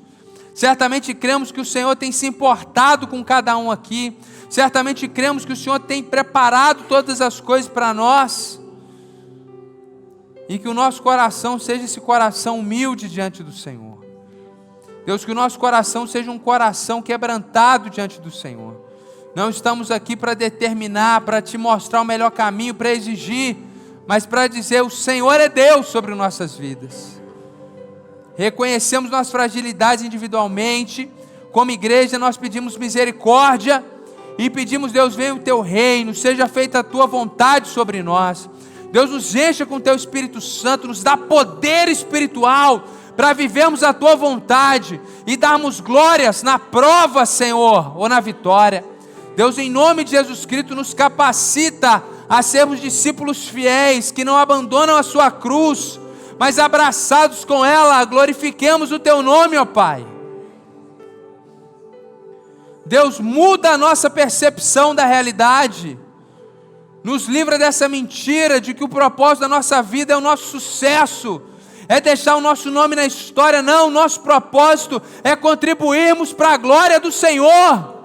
[0.53, 4.15] Certamente cremos que o Senhor tem se importado com cada um aqui.
[4.49, 8.61] Certamente cremos que o Senhor tem preparado todas as coisas para nós.
[10.47, 13.96] E que o nosso coração seja esse coração humilde diante do Senhor.
[15.07, 18.75] Deus, que o nosso coração seja um coração quebrantado diante do Senhor.
[19.33, 23.55] Não estamos aqui para determinar, para te mostrar o melhor caminho, para exigir,
[24.05, 27.21] mas para dizer: o Senhor é Deus sobre nossas vidas.
[28.35, 31.09] Reconhecemos nossas fragilidades individualmente,
[31.53, 33.81] como igreja, nós pedimos misericórdia
[34.37, 38.49] e pedimos, Deus, venha o teu reino, seja feita a tua vontade sobre nós.
[38.91, 42.83] Deus nos encha com o teu Espírito Santo, nos dá poder espiritual
[43.17, 48.85] para vivermos a tua vontade e darmos glórias na prova, Senhor, ou na vitória.
[49.35, 54.95] Deus, em nome de Jesus Cristo, nos capacita a sermos discípulos fiéis que não abandonam
[54.95, 55.99] a sua cruz,
[56.37, 60.05] mas abraçados com ela, glorifiquemos o teu nome, ó Pai.
[62.85, 65.99] Deus muda a nossa percepção da realidade,
[67.03, 71.41] nos livra dessa mentira de que o propósito da nossa vida é o nosso sucesso,
[71.87, 76.57] é deixar o nosso nome na história, não, o nosso propósito é contribuirmos para a
[76.57, 77.95] glória do Senhor.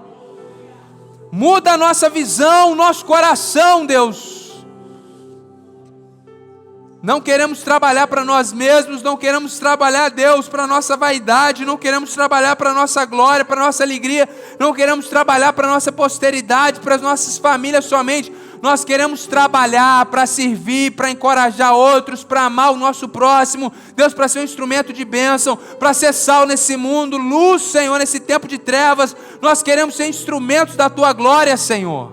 [1.30, 4.42] Muda a nossa visão, o nosso coração, Deus
[7.02, 12.14] não queremos trabalhar para nós mesmos, não queremos trabalhar, Deus, para nossa vaidade, não queremos
[12.14, 17.02] trabalhar para nossa glória, para nossa alegria, não queremos trabalhar para nossa posteridade, para as
[17.02, 18.32] nossas famílias somente.
[18.62, 24.28] Nós queremos trabalhar para servir, para encorajar outros, para amar o nosso próximo, Deus, para
[24.28, 28.58] ser um instrumento de bênção, para ser sal nesse mundo, luz, Senhor, nesse tempo de
[28.58, 29.16] trevas.
[29.40, 32.12] Nós queremos ser instrumentos da tua glória, Senhor.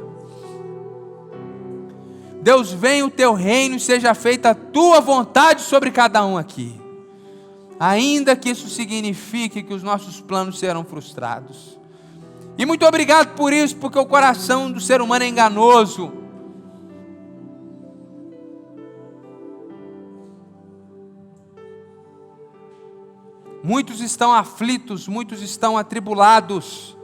[2.41, 6.81] Deus, venha o teu reino e seja feita a tua vontade sobre cada um aqui.
[7.79, 11.77] Ainda que isso signifique que os nossos planos serão frustrados.
[12.57, 16.11] E muito obrigado por isso, porque o coração do ser humano é enganoso.
[23.69, 26.97] Muitos estão aflitos, muitos estão atribulados,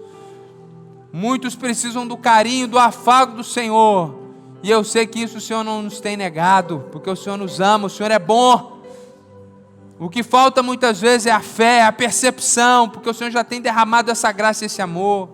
[1.13, 4.15] muitos precisam do carinho, do afago do Senhor.
[4.63, 7.61] E eu sei que isso o Senhor não nos tem negado, porque o Senhor nos
[7.61, 8.81] ama, o Senhor é bom.
[9.99, 13.61] O que falta muitas vezes é a fé, a percepção, porque o Senhor já tem
[13.61, 15.29] derramado essa graça e esse amor.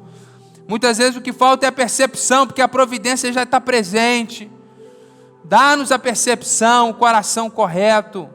[0.67, 4.51] Muitas vezes o que falta é a percepção, porque a providência já está presente.
[5.45, 8.29] Dá-nos a percepção, o coração correto.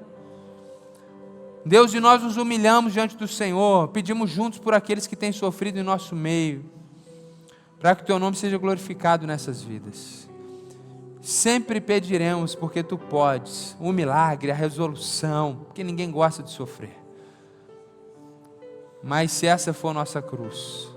[1.66, 5.80] Deus, e nós nos humilhamos diante do Senhor, pedimos juntos por aqueles que têm sofrido
[5.80, 6.64] em nosso meio,
[7.80, 10.28] para que o Teu nome seja glorificado nessas vidas.
[11.20, 16.96] Sempre pediremos, porque tu podes, o milagre, a resolução, porque ninguém gosta de sofrer.
[19.02, 20.88] Mas se essa for nossa cruz,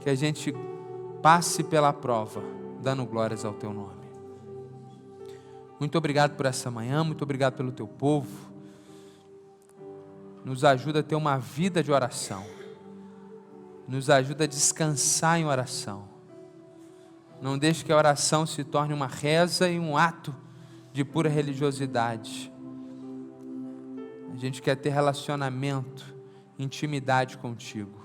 [0.00, 0.54] que a gente
[1.20, 2.42] passe pela prova,
[2.80, 4.00] dando glórias ao teu nome.
[5.78, 8.49] Muito obrigado por essa manhã, muito obrigado pelo teu povo.
[10.44, 12.46] Nos ajuda a ter uma vida de oração.
[13.86, 16.10] Nos ajuda a descansar em oração
[17.40, 20.34] não deixe que a oração se torne uma reza e um ato
[20.92, 22.52] de pura religiosidade.
[24.32, 26.14] A gente quer ter relacionamento,
[26.58, 27.98] intimidade contigo.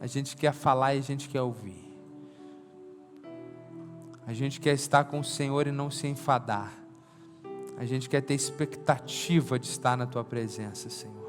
[0.00, 1.82] A gente quer falar e a gente quer ouvir.
[4.26, 6.72] A gente quer estar com o Senhor e não se enfadar.
[7.78, 11.23] A gente quer ter expectativa de estar na tua presença, Senhor.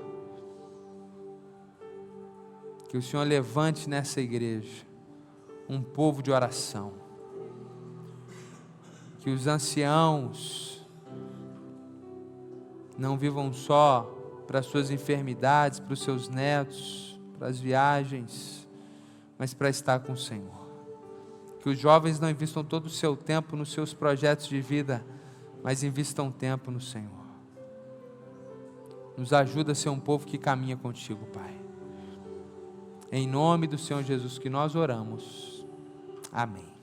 [2.96, 4.86] Que o Senhor levante nessa igreja
[5.68, 6.94] um povo de oração
[9.20, 10.88] que os anciãos
[12.98, 14.04] não vivam só
[14.48, 18.66] para suas enfermidades, para os seus netos, para as viagens,
[19.38, 20.66] mas para estar com o Senhor.
[21.60, 25.06] Que os jovens não investam todo o seu tempo nos seus projetos de vida,
[25.62, 27.26] mas investam tempo no Senhor.
[29.18, 31.65] Nos ajuda a ser um povo que caminha contigo, Pai.
[33.12, 35.66] Em nome do Senhor Jesus que nós oramos.
[36.32, 36.75] Amém.